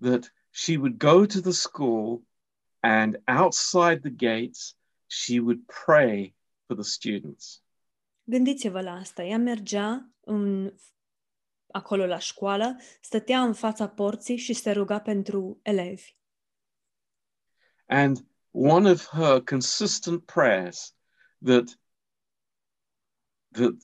that 0.00 0.32
she 0.50 0.76
would 0.76 0.98
go 0.98 1.26
to 1.26 1.40
the 1.40 1.52
school 1.52 2.22
and 2.80 3.22
outside 3.26 4.00
the 4.00 4.10
gates, 4.10 4.76
she 5.06 5.40
would 5.40 5.66
pray 5.84 6.34
for 6.66 6.76
the 6.76 6.84
students. 6.84 7.62
Gândiți-vă 8.24 8.80
la 8.80 8.92
asta. 8.92 9.22
Ea 9.22 9.38
mergea 9.38 10.10
în, 10.20 10.72
acolo 11.66 12.06
la 12.06 12.18
școală, 12.18 12.76
stătea 13.00 13.42
în 13.42 13.52
fața 13.52 13.88
porții 13.88 14.36
și 14.36 14.52
se 14.52 14.70
ruga 14.70 15.00
pentru 15.00 15.58
elevi. 15.62 16.16
And 17.86 18.26
one 18.50 18.90
of 18.90 19.06
her 19.06 19.40
consistent 19.40 20.24
prayers 20.24 20.94
that, 21.44 21.80
that 23.54 23.74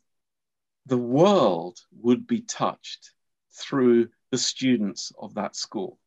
the 0.87 0.97
world 0.97 1.79
would 2.03 2.27
be 2.27 2.41
touched 2.41 3.15
through 3.49 4.11
the 4.29 4.39
students 4.39 5.11
of 5.15 5.33
that 5.33 5.55
school. 5.55 5.99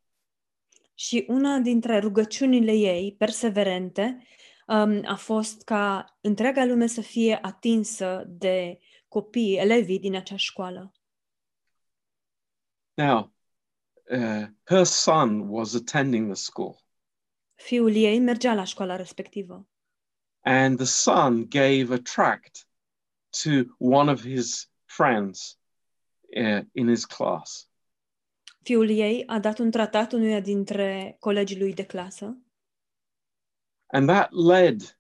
Și 0.94 1.26
una 1.28 1.58
dintre 1.58 2.00
rugăciunile 2.00 2.72
ei 2.72 3.16
perseverente 3.18 4.24
um, 4.68 5.02
a 5.06 5.16
fost 5.16 5.64
ca 5.64 6.18
întreaga 6.22 6.66
lume 6.66 6.88
să 6.88 7.02
fie 7.02 7.40
atinsă 7.42 8.24
de 8.28 8.80
copii, 9.08 9.58
elevii 9.58 10.00
din 10.00 10.16
acea 10.16 10.36
școală. 10.36 10.94
Now, 12.94 13.34
uh, 14.10 14.46
her 14.64 14.84
son 14.84 15.40
was 15.50 15.74
attending 15.76 16.26
the 16.26 16.36
school, 16.36 16.84
Fiul 17.56 17.96
ei 17.96 18.20
mergea 18.20 18.54
la 18.54 18.64
școala 18.64 18.96
respectivă 18.96 19.68
and 20.44 20.78
the 20.78 20.86
son 20.86 21.48
gave 21.48 21.94
a 21.94 21.98
tract 21.98 22.66
to 23.42 23.76
one 23.78 24.12
of 24.12 24.22
his 24.22 24.70
friends 24.86 25.58
uh, 26.36 26.62
in 26.72 26.88
his 26.88 27.06
class. 27.06 27.68
Fiul 28.64 28.90
ei 28.90 29.24
a 29.26 29.40
dat 29.40 29.58
un 29.58 29.72
tratat 29.72 30.12
unuia 30.12 30.40
dintre 30.40 31.16
colegii 31.20 31.60
lui 31.60 31.74
de 31.74 31.86
clasă 31.86 32.38
And 33.88 34.08
that 34.08 34.32
led 34.32 34.98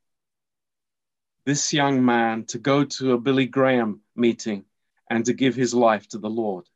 this 1.43 1.71
young 1.71 2.03
man 2.03 2.43
to 2.43 2.57
go 2.59 2.83
to 2.83 3.11
a 3.11 3.17
Billy 3.17 3.47
Graham 3.47 4.03
meeting 4.11 4.65
and 5.03 5.25
to 5.25 5.33
give 5.33 5.55
his 5.61 5.73
life 5.73 6.05
to 6.07 6.17
the 6.17 6.41
Lord. 6.41 6.71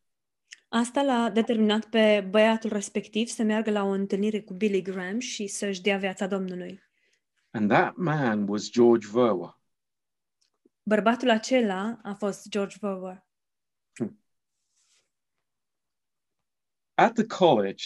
Asta 0.70 1.02
l-a 1.02 1.30
determinat 1.30 1.86
pe 1.86 2.28
băiatul 2.30 2.70
respectiv 2.70 3.28
să 3.28 3.44
meargă 3.44 3.72
la 3.72 3.84
o 3.84 3.90
întâlnire 3.90 4.42
cu 4.42 4.54
Billy 4.54 4.82
Graham 4.82 5.20
și 5.20 5.48
să-și 5.48 5.82
dea 5.82 5.98
viața 5.98 6.28
Domnului. 6.28 6.82
And 7.52 7.70
that 7.70 7.96
man 7.96 8.48
was 8.48 8.70
George 8.70 9.08
Verwer. 9.12 9.57
Bărbatul 10.88 11.30
acela 11.30 12.00
a 12.04 12.14
fost 12.14 12.50
George 12.50 12.76
Verwer. 12.80 13.26
At 16.94 17.14
the 17.14 17.26
college, 17.26 17.84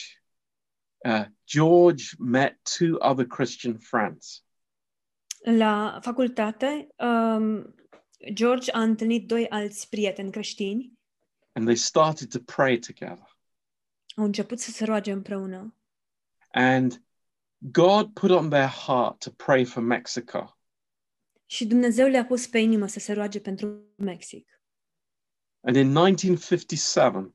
uh, 1.05 1.25
George 1.45 2.03
met 2.19 2.59
two 2.77 2.97
other 2.99 3.25
Christian 3.25 3.77
friends. 3.77 4.45
La 5.43 5.99
facultate, 6.01 6.87
um, 6.97 7.75
George 8.33 8.71
a 8.71 8.81
întâlnit 8.81 9.27
doi 9.27 9.49
alți 9.49 9.89
prieteni 9.89 10.31
creștini, 10.31 10.99
and 11.51 11.65
they 11.65 11.75
started 11.75 12.29
to 12.29 12.39
pray 12.39 12.79
together. 12.79 13.37
au 14.15 14.23
început 14.23 14.59
să 14.59 14.71
se 14.71 14.85
roage 14.85 15.11
împreună. 15.11 15.75
And 16.51 17.03
God 17.57 18.13
put 18.13 18.31
on 18.31 18.49
their 18.49 18.69
heart 18.69 19.19
to 19.19 19.31
pray 19.31 19.65
for 19.65 19.83
Mexico. 19.83 20.60
Și 21.51 21.65
Dumnezeu 21.65 22.07
le-a 22.07 22.25
pus 22.25 22.47
pe 22.47 22.57
inimă 22.57 22.87
să 22.87 22.99
se 22.99 23.13
roage 23.13 23.39
pentru 23.39 23.83
Mexic. 23.97 24.61
And 25.61 25.75
in 25.75 25.95
1957, 25.95 27.33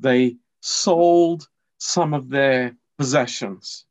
they 0.00 0.40
sold 0.58 1.52
some 1.76 2.16
of 2.16 2.28
their 2.28 2.76
possessions 2.94 3.88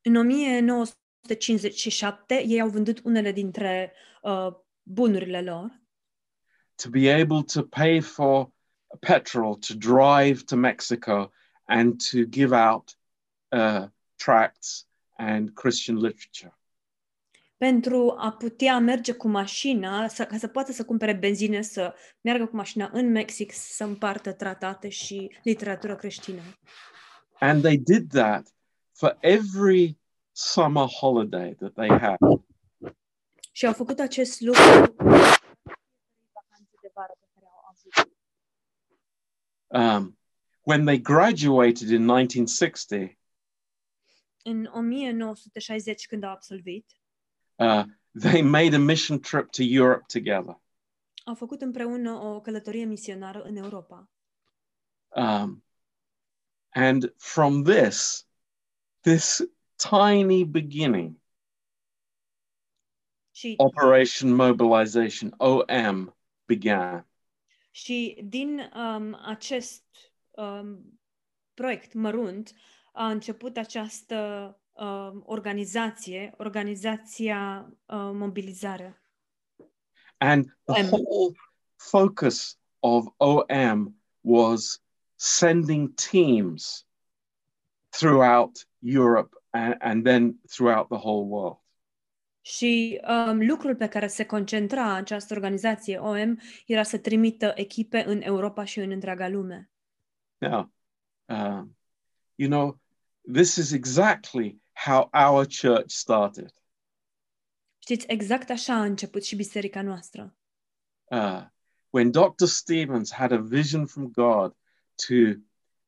În 0.00 0.16
1957, 0.16 2.44
ei 2.46 2.60
au 2.60 2.68
vândut 2.68 3.00
unele 3.04 3.32
dintre 3.32 3.92
uh, 4.22 4.48
bunurile 4.82 5.42
lor 5.42 5.82
to 6.82 6.90
be 6.90 7.12
able 7.12 7.42
to 7.42 7.62
pay 7.62 8.00
for 8.00 8.52
petrol 9.00 9.56
to 9.56 9.74
drive 9.74 10.44
to 10.44 10.56
Mexico 10.56 11.32
and 11.64 12.00
to 12.10 12.24
give 12.24 12.52
out 12.52 12.96
uh, 13.52 13.88
tracts 14.16 14.86
and 15.16 15.54
Christian 15.54 15.96
literature. 15.96 16.57
Pentru 17.58 18.14
a 18.18 18.32
putea 18.32 18.78
merge 18.78 19.12
cu 19.12 19.28
mașina, 19.28 20.08
să, 20.08 20.24
ca 20.24 20.36
să 20.36 20.46
poată 20.48 20.72
să 20.72 20.84
cumpere 20.84 21.12
benzină, 21.12 21.60
să 21.60 21.94
meargă 22.20 22.46
cu 22.46 22.56
mașina 22.56 22.90
în 22.92 23.10
Mexic, 23.10 23.52
să 23.52 23.84
împartă 23.84 24.32
tratate 24.32 24.88
și 24.88 25.38
literatură 25.42 25.96
creștină. 25.96 26.42
And 27.38 27.62
they 27.62 27.78
did 27.78 28.10
that 28.10 28.48
for 28.92 29.16
every 29.20 29.98
summer 30.32 30.86
holiday 30.86 31.54
that 31.54 31.72
they 31.72 31.88
had. 31.88 32.16
Și 33.52 33.66
au 33.66 33.72
făcut 33.72 33.98
acest 33.98 34.40
lucru 34.40 34.62
vacanțe 36.32 36.74
de 36.82 36.90
vară 36.94 37.12
pe 37.20 37.26
care 37.34 37.46
au 37.46 37.62
avut. 37.70 38.10
Um, 39.66 40.18
when 40.62 40.84
they 40.84 41.00
graduated 41.00 41.88
in 41.88 42.08
1960, 42.08 43.18
În 44.42 44.70
1960, 44.72 46.06
când 46.06 46.24
au 46.24 46.30
absolvit, 46.30 46.86
uh, 47.58 47.84
they 48.20 48.42
made 48.42 48.74
a 48.74 48.78
mission 48.78 49.20
trip 49.20 49.50
to 49.50 49.62
Europe 49.62 50.04
together. 50.06 50.60
au 51.24 51.34
făcut 51.34 51.60
împreună 51.62 52.10
o 52.12 52.40
călătorie 52.40 52.84
misionară 52.84 53.42
în 53.42 53.56
Europa. 53.56 54.08
Um, 55.08 55.64
and 56.68 57.14
from 57.16 57.62
this, 57.62 58.26
this 59.00 59.42
tiny 59.76 60.44
beginning, 60.44 61.16
Și, 63.30 63.54
Operation 63.56 64.34
Mobilization, 64.34 65.34
OM, 65.36 66.16
began. 66.44 67.06
și 67.70 68.20
din 68.24 68.70
um, 68.74 69.18
acest 69.24 69.84
um, 70.30 71.00
proiect 71.54 71.92
mărunt 71.92 72.52
a 72.92 73.10
început 73.10 73.56
această 73.56 74.16
um, 74.78 75.22
organizație, 75.26 76.34
organizația 76.36 77.68
uh, 77.86 78.10
mobilizare. 78.12 79.02
And 80.16 80.44
the 80.64 80.82
OM. 80.82 80.88
whole 80.90 81.34
focus 81.76 82.58
of 82.80 83.06
OM 83.16 83.94
was 84.20 84.82
sending 85.14 85.94
teams 85.94 86.86
throughout 87.88 88.66
Europe 88.78 89.36
and, 89.50 89.74
and 89.78 90.04
then 90.04 90.40
throughout 90.46 90.88
the 90.88 90.98
whole 90.98 91.26
world. 91.26 91.58
Și 92.40 93.00
um, 93.08 93.46
lucrul 93.46 93.76
pe 93.76 93.88
care 93.88 94.06
se 94.06 94.26
concentra 94.26 94.94
această 94.94 95.34
organizație 95.34 95.98
OM 95.98 96.38
era 96.66 96.82
să 96.82 96.98
trimită 96.98 97.52
echipe 97.54 98.04
în 98.06 98.20
Europa 98.22 98.64
și 98.64 98.78
în 98.78 98.90
întreaga 98.90 99.28
lume. 99.28 99.70
Now, 100.38 100.72
um, 101.24 101.76
you 102.34 102.48
know, 102.50 102.80
this 103.32 103.56
is 103.56 103.72
exactly 103.72 104.60
how 104.84 105.08
our 105.12 105.46
church 105.46 105.90
started. 105.90 106.52
Știți, 107.78 108.06
exact 108.08 108.50
așa 108.50 108.74
a 108.74 108.82
început 108.82 109.24
și 109.24 109.36
biserica 109.36 109.82
noastră. 109.82 110.36
Uh, 111.04 111.42
when 111.90 112.10
Dr. 112.10 112.44
Stevens 112.44 113.12
had 113.12 113.32
a 113.32 113.36
vision 113.40 113.86
from 113.86 114.10
God 114.10 114.56
to, 115.06 115.14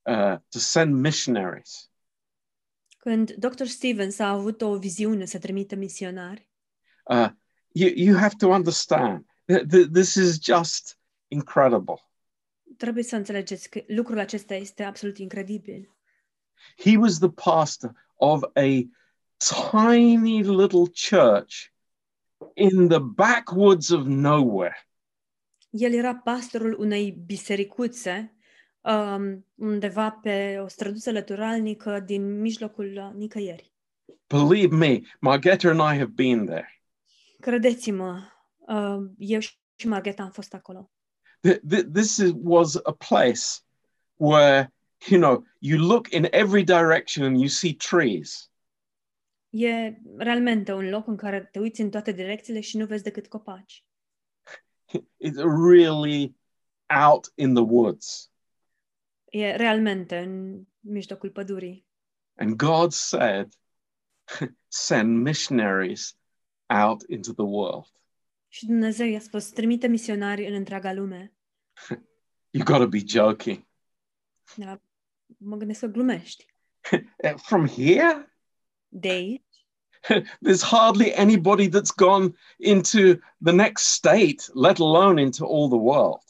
uh, 0.03 0.39
to 0.49 0.59
send 0.59 0.95
missionaries, 0.95 1.91
Când 2.99 3.31
Dr. 3.31 3.65
Stevens 3.65 4.19
a 4.19 4.29
avut 4.29 4.63
o 4.63 4.79
viziune 4.79 5.25
să 5.25 5.39
trimită 5.39 5.75
misionari, 5.75 6.49
uh, 7.05 7.29
you, 7.69 7.91
you 7.95 8.17
have 8.19 8.35
to 8.39 8.49
understand 8.49 9.27
that 9.45 9.63
th- 9.63 9.91
this 9.93 10.15
is 10.15 10.39
just 10.45 10.99
incredible. 11.29 12.11
trebuie 12.77 13.05
să 13.05 13.17
înțelegeți 13.17 13.69
că 13.71 13.83
lucrul 13.87 14.19
acesta 14.19 14.55
este 14.55 14.83
absolut 14.83 15.19
incredibil. 15.19 15.95
He 16.77 16.97
was 16.97 17.19
the 17.19 17.31
pastor 17.31 17.93
of 18.21 18.43
a 18.57 18.83
tiny 19.39 20.43
little 20.43 20.87
church 20.93 21.73
in 22.55 22.89
the 22.89 22.99
backwoods 22.99 23.91
of 23.91 24.07
nowhere. 24.07 24.89
El 25.71 25.93
era 25.93 26.15
pastorul 26.15 26.77
unei 26.79 27.11
bisericuțe 27.11 28.35
um, 28.81 29.47
undeva 29.55 30.11
pe 30.11 30.59
o 30.59 30.69
străduță 30.69 31.11
lăturalnică 31.11 32.01
din 32.01 32.41
mijlocul 32.41 32.97
uh, 32.97 33.11
nicăieri. 33.15 33.73
Believe 34.27 34.77
me, 34.77 35.01
Margetta 35.21 35.69
and 35.69 35.81
I 35.81 35.99
have 35.99 36.13
been 36.15 36.47
there. 36.47 36.83
Credeți-mă, 37.41 38.21
uh, 38.59 39.11
eu 39.19 39.39
și 39.41 39.87
Margheta 39.87 40.23
am 40.23 40.31
fost 40.31 40.55
acolo. 40.55 40.91
Th- 41.49 41.61
th- 41.75 41.93
This 41.93 42.17
is, 42.17 42.33
was 42.43 42.75
a 42.75 42.93
place 42.93 43.43
where, 44.17 44.73
you 45.09 45.21
know, 45.21 45.45
you 45.59 45.79
look 45.79 46.13
in 46.13 46.29
every 46.33 46.65
direction 46.65 47.25
and 47.25 47.39
you 47.39 47.49
see 47.49 47.75
trees. 47.75 48.51
E 49.51 49.97
realmente 50.17 50.73
un 50.73 50.89
loc 50.89 51.07
în 51.07 51.17
care 51.17 51.49
te 51.53 51.59
uiți 51.59 51.81
în 51.81 51.91
toate 51.91 52.13
direcțiile 52.13 52.61
și 52.61 52.77
nu 52.77 52.87
vezi 52.87 53.03
decât 53.03 53.27
copaci. 53.27 53.85
It's 55.25 55.43
really 55.69 56.35
out 57.09 57.33
in 57.35 57.55
the 57.55 57.63
woods. 57.63 58.31
E 59.25 59.57
realmente 59.57 60.19
în 60.19 60.63
mijlocul 60.81 61.31
pădurii. 61.31 61.87
And 62.35 62.57
God 62.57 62.93
said, 62.93 63.55
send 64.69 65.23
missionaries 65.23 66.19
out 66.67 67.03
into 67.09 67.33
the 67.33 67.45
world. 67.45 67.93
Și 68.49 68.67
Dumnezeu 68.67 69.07
i-a 69.07 69.21
spus, 69.21 69.49
trimite 69.49 69.87
misionari 69.87 70.47
în 70.47 70.55
întreaga 70.55 70.93
lume. 70.93 71.33
You 72.53 72.65
got 72.65 72.79
to 72.79 72.89
be 72.89 73.03
joking. 73.07 73.69
Mă 75.39 75.57
gândesc 75.57 75.81
că 75.81 75.87
glumești. 75.87 76.47
From 77.37 77.67
here? 77.67 78.35
De 78.89 79.09
aici, 79.09 79.67
There's 80.47 80.63
hardly 80.63 81.13
anybody 81.15 81.69
that's 81.69 81.95
gone 81.97 82.35
into 82.57 83.19
the 83.45 83.53
next 83.53 83.85
state, 83.87 84.43
let 84.55 84.79
alone 84.79 85.21
into 85.21 85.45
all 85.45 85.69
the 85.69 85.79
world. 85.79 86.23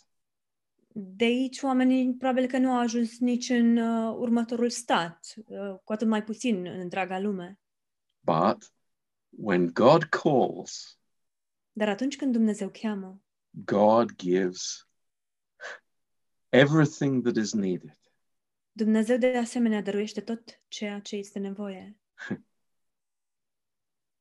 de 0.93 1.25
aici 1.25 1.63
oamenii 1.63 2.15
probabil 2.15 2.47
că 2.47 2.59
nu 2.59 2.71
au 2.71 2.79
ajuns 2.79 3.19
nici 3.19 3.49
în 3.49 3.77
uh, 3.77 4.17
următorul 4.19 4.71
stat, 4.71 5.35
uh, 5.47 5.75
cu 5.85 5.93
atât 5.93 6.09
mai 6.09 6.25
puțin 6.25 6.67
în 6.67 6.81
întreaga 6.81 7.19
lume. 7.19 7.59
But 8.21 8.73
when 9.31 9.71
God 9.73 10.03
calls, 10.03 10.99
Dar 11.73 11.89
atunci 11.89 12.17
când 12.17 12.33
Dumnezeu 12.33 12.71
cheamă, 12.71 13.23
God 13.51 14.17
gives 14.17 14.89
everything 16.49 17.23
that 17.23 17.37
is 17.37 17.53
needed. 17.53 18.00
Dumnezeu 18.73 19.17
de 19.17 19.37
asemenea 19.37 19.83
dăruiește 19.83 20.21
tot 20.21 20.61
ceea 20.69 21.01
ce 21.01 21.17
este 21.17 21.39
nevoie. 21.39 21.99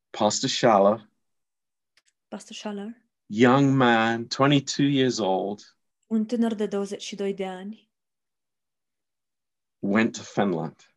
Pastor 0.09 0.49
Schaller, 0.49 1.09
Pastor 2.27 2.55
Schaller, 2.55 3.05
young 3.25 3.75
man, 3.77 4.27
22 4.27 4.95
years 4.95 5.17
old, 5.17 5.77
un 6.07 6.25
tânăr 6.25 6.53
de 6.53 6.67
22 6.67 7.33
de 7.33 7.45
ani, 7.45 7.91
went 9.79 10.15
to 10.17 10.21
Finland. 10.23 10.93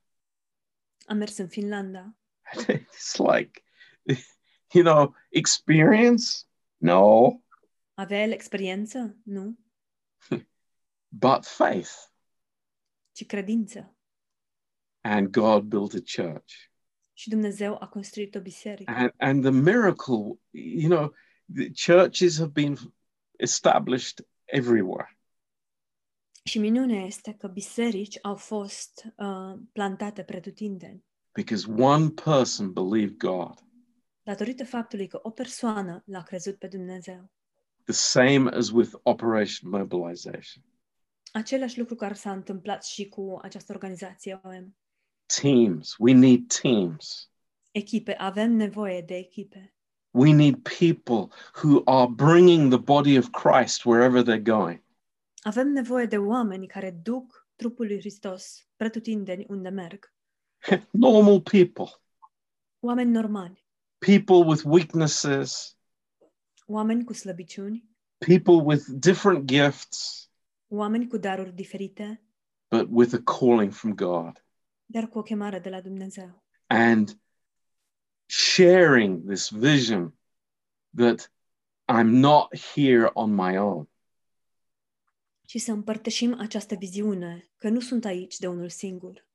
a 1.06 1.12
mers 1.14 1.36
în 1.36 1.48
Finlanda. 1.48 2.16
it's 2.68 3.18
like, 3.18 3.64
you 4.74 4.84
know, 4.84 5.14
experience? 5.30 6.46
No, 6.76 7.40
Avea 7.94 8.22
el 8.22 8.30
experiență? 8.30 9.16
Nu, 9.24 9.58
but 11.08 11.44
faith. 11.44 12.11
Ci 13.12 13.26
credință. 13.26 13.96
And 15.00 15.28
God 15.28 15.62
built 15.62 15.92
a 15.94 16.22
church. 16.22 16.52
Și 17.12 17.28
Dumnezeu 17.28 17.76
a 17.80 17.88
construit 17.88 18.34
o 18.34 18.40
biserică. 18.40 18.92
And, 18.92 19.12
and 19.16 19.42
the 19.42 19.50
miracle, 19.50 20.38
you 20.50 20.88
know, 20.90 21.14
the 21.54 21.92
churches 21.92 22.38
have 22.38 22.50
been 22.50 22.76
established 23.36 24.26
everywhere. 24.44 25.16
Și 26.44 26.58
minunea 26.58 27.04
este 27.04 27.34
că 27.34 27.46
biserici 27.48 28.18
au 28.22 28.34
fost 28.36 29.06
uh, 29.16 29.58
plantate 29.72 30.22
pretutindeni. 30.22 31.04
because 31.34 31.70
one 31.72 32.08
person 32.10 32.72
believed 32.72 33.16
God, 33.16 33.58
datorită 34.22 34.64
faptului 34.64 35.06
că 35.06 35.18
o 35.22 35.30
persoană 35.30 36.02
l-a 36.06 36.22
crezut 36.22 36.58
pe 36.58 36.66
Dumnezeu. 36.66 37.30
the 37.84 37.92
same 37.92 38.50
as 38.50 38.70
with 38.70 38.90
Operation 39.02 39.70
Mobilization. 39.70 40.64
Același 41.34 41.78
lucru 41.78 41.94
care 41.94 42.14
s-a 42.14 42.32
întâmplat 42.32 42.84
și 42.84 43.08
cu 43.08 43.38
această 43.42 43.72
organizație 43.72 44.40
OM. 44.44 44.76
Teams, 45.40 45.94
we 45.98 46.12
need 46.12 46.46
teams. 46.60 47.30
Echipe, 47.70 48.14
avem 48.14 48.52
nevoie 48.52 49.00
de 49.00 49.14
echipe. 49.14 49.74
We 50.10 50.32
need 50.32 50.56
people 50.78 51.28
who 51.62 51.82
are 51.84 52.10
bringing 52.14 52.70
the 52.70 52.78
body 52.78 53.18
of 53.18 53.30
Christ 53.30 53.84
wherever 53.84 54.22
they're 54.22 54.42
going. 54.42 54.82
Avem 55.42 55.68
nevoie 55.68 56.06
de 56.06 56.18
oameni 56.18 56.66
care 56.66 56.90
duc 56.90 57.48
trupul 57.56 57.86
lui 57.86 57.98
Hristos 57.98 58.68
pretutindeni 58.76 59.46
unde 59.48 59.68
merg. 59.68 60.14
Normal 60.90 61.40
people, 61.40 61.86
Oameni 62.80 63.10
normali, 63.10 63.64
people 63.98 64.44
with 64.44 64.62
weaknesses, 64.64 65.78
oameni 66.66 67.04
cu 67.04 67.12
slăbiciuni, 67.12 67.84
people 68.18 68.60
with 68.64 68.86
different 68.86 69.44
gifts, 69.46 70.30
oameni 70.76 71.06
cu 71.06 71.16
daruri 71.16 71.52
diferite, 71.52 72.22
but 72.70 72.86
with 72.90 73.14
a 73.14 73.38
calling 73.38 73.72
from 73.72 73.94
God. 73.94 74.44
dar 74.86 75.08
cu 75.08 75.18
o 75.18 75.22
chemare 75.22 75.58
de 75.58 75.68
la 75.68 75.80
Dumnezeu. 75.80 76.44
And 76.66 77.20
sharing 78.26 79.26
this 79.28 79.50
vision 79.50 80.18
that 80.96 81.32
I'm 81.92 82.10
not 82.10 82.56
here 82.74 83.10
on 83.12 83.34
my 83.34 83.58
own. 83.58 83.88
Și 85.46 85.58
să 85.58 85.72
împărtășim 85.72 86.34
această 86.38 86.74
viziune, 86.74 87.50
că 87.56 87.68
nu 87.68 87.80
sunt 87.80 88.04
aici 88.04 88.36
de 88.36 88.46
unul 88.46 88.68
singur. 88.68 89.26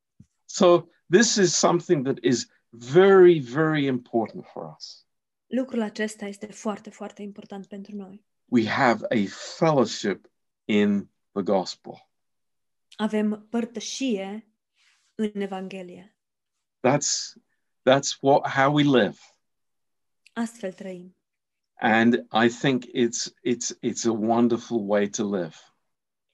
So 0.46 0.84
this 1.10 1.36
is 1.36 1.54
something 1.54 2.04
that 2.04 2.18
is 2.22 2.48
very, 2.70 3.40
very 3.40 3.86
important 3.86 4.46
for 4.46 4.76
us. 4.78 5.06
Lucrul 5.48 5.82
acesta 5.82 6.26
este 6.26 6.46
foarte, 6.46 6.90
foarte 6.90 7.22
important 7.22 7.66
pentru 7.66 7.96
noi. 7.96 8.26
We 8.46 8.68
have 8.68 9.06
a 9.10 9.28
fellowship 9.58 10.32
in 10.66 11.10
the 11.44 11.54
gospel. 11.54 12.10
Avem 12.96 13.48
părtășie 13.50 14.52
în 15.16 15.42
Evanghelie. 15.42 16.18
That's 16.88 17.38
that's 17.90 18.18
what 18.22 18.48
how 18.48 18.74
we 18.74 18.84
live. 18.84 19.18
Astfel 20.34 20.74
trăim. 20.74 21.16
And 21.74 22.14
I 22.46 22.50
think 22.50 22.84
it's 22.84 23.32
it's 23.44 23.78
it's 23.82 24.06
a 24.06 24.12
wonderful 24.12 24.90
way 24.90 25.08
to 25.08 25.36
live. 25.36 25.56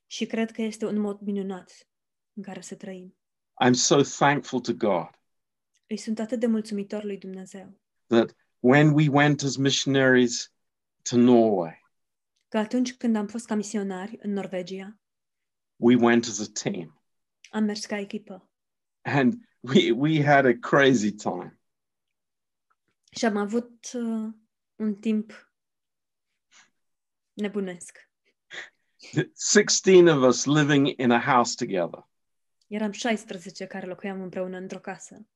Și 0.08 0.26
cred 0.26 0.52
că 0.52 0.62
este 0.62 0.86
un 0.86 1.00
mod 1.00 1.20
minunat 1.20 1.88
în 2.34 2.44
care 2.44 2.62
să 2.62 2.76
trăim. 2.76 3.16
I'm 3.66 3.74
so 3.74 4.02
thankful 4.02 4.60
to 4.60 4.74
God 4.74 5.10
Îi 5.88 5.98
sunt 5.98 6.20
atât 6.20 6.40
de 6.40 6.46
mulțumitor 6.46 7.04
lui 7.04 7.18
Dumnezeu 7.18 7.80
that 8.08 8.36
when 8.60 8.94
we 8.94 9.10
went 9.10 9.44
as 9.44 9.56
missionaries 9.56 10.52
to 11.04 11.18
Norway, 11.18 11.83
că 12.54 12.60
atunci 12.60 12.94
când 12.94 13.16
am 13.16 13.28
fost 13.28 13.46
ca 13.46 13.56
misionari 13.56 14.18
în 14.22 14.32
Norvegia, 14.32 15.00
we 15.76 15.96
went 15.96 16.26
as 16.26 16.40
a 16.40 16.52
team. 16.64 17.02
am 17.50 17.64
mers 17.64 17.86
ca 17.86 17.98
echipă 18.00 18.52
And 19.02 19.34
we 19.60 19.92
we 19.92 20.24
had 20.24 20.46
a 20.46 20.54
crazy 20.60 21.12
time. 21.12 21.60
și 23.12 23.26
am 23.26 23.38
avut 23.38 23.90
uh, 23.94 24.34
un 24.76 24.96
timp 24.96 25.54
nebunesc. 27.34 28.10
16 29.36 30.10
of 30.12 30.28
us 30.28 30.46
living 30.46 31.00
in 31.00 31.12
a 31.12 31.20
house 31.20 31.66
together. 31.66 32.08
Eram 32.68 32.92
16 32.92 33.66
care 33.66 33.88
locuiam 33.88 34.22
împreună 34.22 34.58
într-o 34.58 34.80
casă. 34.80 35.28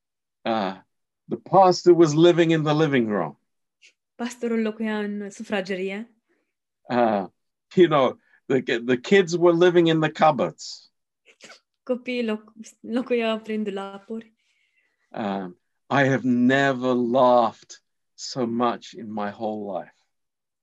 Uh, 0.42 0.82
the 1.30 1.38
pastor 1.50 1.94
was 1.98 2.14
living 2.14 2.52
in 2.52 2.64
the 2.64 2.74
living 2.74 3.10
room. 3.10 3.40
Pastorul 4.16 4.62
locuia 4.62 5.00
în 5.00 5.30
sufragerie, 5.30 6.17
Uh, 6.90 7.28
you 7.76 7.88
know, 7.88 8.18
the, 8.48 8.62
the 8.86 8.98
kids 8.98 9.38
were 9.38 9.54
living 9.54 9.88
in 9.88 10.00
the 10.00 10.10
cupboards. 10.10 10.90
copiii 11.84 12.24
loc- 12.24 12.54
locuiau 12.84 13.44
prin 13.44 13.64
dulapuri. 13.66 14.34
Um, 15.14 15.56
I 15.90 16.04
have 16.06 16.26
never 16.26 16.94
laughed 16.94 17.82
so 18.16 18.46
much 18.46 18.94
in 18.94 19.12
my 19.12 19.32
whole 19.32 19.74
life. 19.74 19.96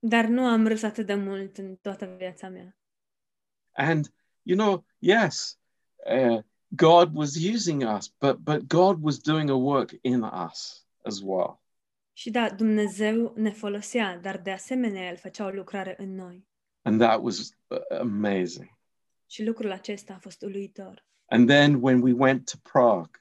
Dar 0.01 0.27
nu 0.27 0.47
am 0.47 0.67
râs 0.67 0.83
atât 0.83 1.07
de 1.07 1.15
mult 1.15 1.57
în 1.57 1.77
toată 1.77 2.15
viața 2.19 2.49
mea. 2.49 2.77
And, 3.77 4.13
you 4.43 4.57
know, 4.57 4.85
yes, 4.99 5.59
uh, 6.07 6.43
God 6.69 7.15
was 7.15 7.37
using 7.37 7.83
us, 7.83 8.09
but, 8.21 8.37
but 8.39 8.69
God 8.69 9.03
was 9.03 9.19
doing 9.19 9.51
a 9.51 9.57
work 9.57 9.95
in 10.03 10.23
us 10.23 10.87
as 11.05 11.21
well. 11.23 11.64
Și 12.17 12.31
da, 12.31 12.51
Dumnezeu 12.51 13.33
ne 13.37 13.51
folosea, 13.51 14.19
dar 14.19 14.39
de 14.39 14.51
asemenea 14.51 15.09
El 15.09 15.17
făcea 15.17 15.45
o 15.45 15.51
lucrare 15.51 15.95
în 15.99 16.15
noi. 16.15 16.47
And 16.83 17.01
that 17.01 17.21
was 17.23 17.51
uh, 17.67 17.99
amazing. 17.99 18.79
Și 19.27 19.45
lucrul 19.45 19.71
acesta 19.71 20.15
a 20.15 20.19
fost 20.19 20.43
uluitor. 20.43 21.07
And 21.25 21.49
then 21.49 21.75
when 21.81 22.03
we 22.03 22.13
went 22.13 22.51
to 22.51 22.57
Prague, 22.73 23.19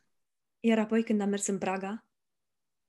Iar 0.59 0.79
apoi 0.79 1.03
când 1.03 1.21
am 1.21 1.29
mers 1.29 1.47
în 1.47 1.57
Praga, 1.57 2.05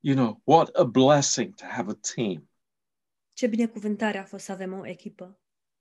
you 0.01 0.17
know, 0.17 0.41
what 0.45 0.69
a 0.77 0.85
blessing 0.85 1.55
to 1.55 1.65
have 1.67 1.91
a 1.91 1.99
team. 2.15 2.49
ce 3.33 3.47
binecuvântare 3.47 4.19
a 4.19 4.25
fost 4.25 4.45
să 4.45 4.53
avem 4.53 4.73
o 4.73 4.87
echipă. 4.87 5.41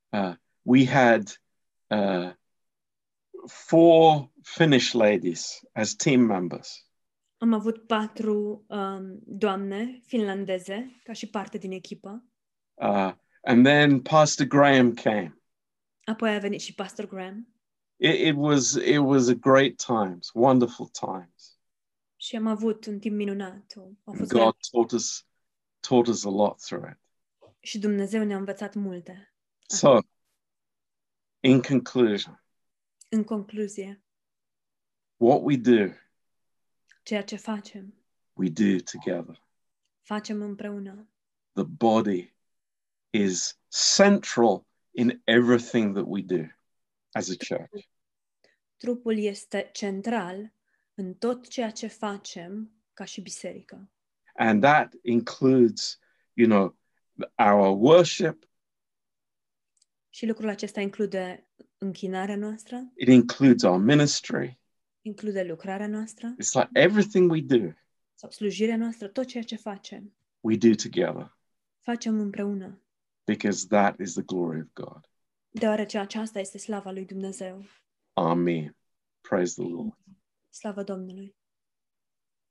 Uh, 0.09 0.35
we 0.61 0.87
had 0.87 1.41
uh, 1.87 2.33
four 3.47 4.31
Finnish 4.41 4.91
ladies 4.91 5.59
as 5.71 5.93
team 5.95 6.21
members. 6.21 6.87
Am 7.43 7.53
avut 7.53 7.87
patru 7.87 8.65
um, 8.67 9.19
doamne 9.25 9.99
finlandeze 10.05 10.99
ca 11.03 11.13
și 11.13 11.29
parte 11.29 11.57
din 11.57 11.71
echipă. 11.71 12.23
Uh, 12.73 13.13
and 13.41 13.65
then 13.65 14.01
Pastor 14.01 14.45
Graham 14.45 14.93
came. 14.93 15.41
Apoi 16.03 16.35
a 16.35 16.39
venit 16.39 16.61
și 16.61 16.73
Pastor 16.73 17.07
Graham 17.07 17.47
It, 17.95 18.19
it 18.19 18.35
was 18.37 18.73
it 18.73 18.97
was 18.97 19.27
a 19.27 19.33
great 19.33 19.75
times, 19.85 20.29
wonderful 20.33 20.87
times. 20.87 21.59
și 22.15 22.35
am 22.35 22.47
avut 22.47 22.85
un 22.85 22.99
timp 22.99 23.15
minunat. 23.15 23.73
A 24.03 24.11
fost 24.11 24.31
God 24.31 24.55
taught 24.71 24.91
us 24.91 25.25
taught 25.79 26.07
us 26.07 26.25
a 26.25 26.29
lot 26.29 26.61
through 26.61 26.89
it. 26.91 26.99
și 27.59 27.79
Dumnezeu 27.79 28.23
ne-a 28.23 28.37
învățat 28.37 28.73
multe. 28.73 29.33
So, 29.67 29.99
in 31.39 31.61
conclusion, 31.61 32.43
În 33.09 33.23
concluzie, 33.23 34.03
what 35.17 35.39
we 35.43 35.57
do, 35.57 35.93
ceea 37.03 37.23
ce 37.23 37.35
facem, 37.35 37.93
we 38.33 38.49
do 38.49 38.75
together. 38.91 39.43
facem 40.01 40.41
împreună. 40.41 41.07
The 41.51 41.63
body 41.63 42.33
is 43.09 43.59
central 43.95 44.65
in 44.91 45.21
everything 45.23 45.93
that 45.93 46.05
we 46.07 46.21
do 46.21 46.43
as 47.11 47.29
a 47.29 47.55
church. 47.55 47.87
Trupul 48.77 49.17
este 49.17 49.69
central 49.73 50.53
în 50.93 51.13
tot 51.13 51.47
ceea 51.47 51.71
ce 51.71 51.87
facem 51.87 52.71
ca 52.93 53.03
și 53.03 53.21
biserică. 53.21 53.91
And 54.35 54.61
that 54.61 54.93
includes, 55.01 55.99
you 56.33 56.47
know, 56.47 56.77
our 57.37 57.77
worship, 57.79 58.47
Și 60.09 60.25
lucrul 60.25 60.49
acesta 60.49 60.81
include 60.81 61.47
închinarea 61.77 62.35
noastră, 62.35 62.91
it 62.95 63.07
includes 63.07 63.63
our 63.63 63.79
ministry. 63.81 64.59
Include 65.05 65.43
lucrarea 65.43 65.87
noastră 65.87 66.35
It's 66.41 66.53
like 66.53 66.69
everything 66.73 67.31
we 67.31 67.41
do, 67.41 67.71
sau 68.13 68.29
slujirea 68.31 68.77
noastră, 68.77 69.07
tot 69.07 69.25
ceea 69.25 69.43
ce 69.43 69.55
facem, 69.55 70.13
we 70.41 70.57
do 70.57 70.69
together 70.75 71.37
facem 71.79 72.19
împreună, 72.19 72.81
because 73.25 73.67
that 73.67 73.99
is 73.99 74.13
the 74.13 74.23
glory 74.23 74.59
of 74.61 74.67
God. 74.73 75.09
deoarece 75.51 75.97
aceasta 75.97 76.39
este 76.39 76.57
slava 76.57 76.91
lui 76.91 77.05
Dumnezeu. 77.05 77.63
Amen. 78.13 78.75
Praise 79.21 79.61
the 79.61 79.71
Lord. 79.71 79.97
Slavă 80.49 80.83
Domnului! 80.83 81.35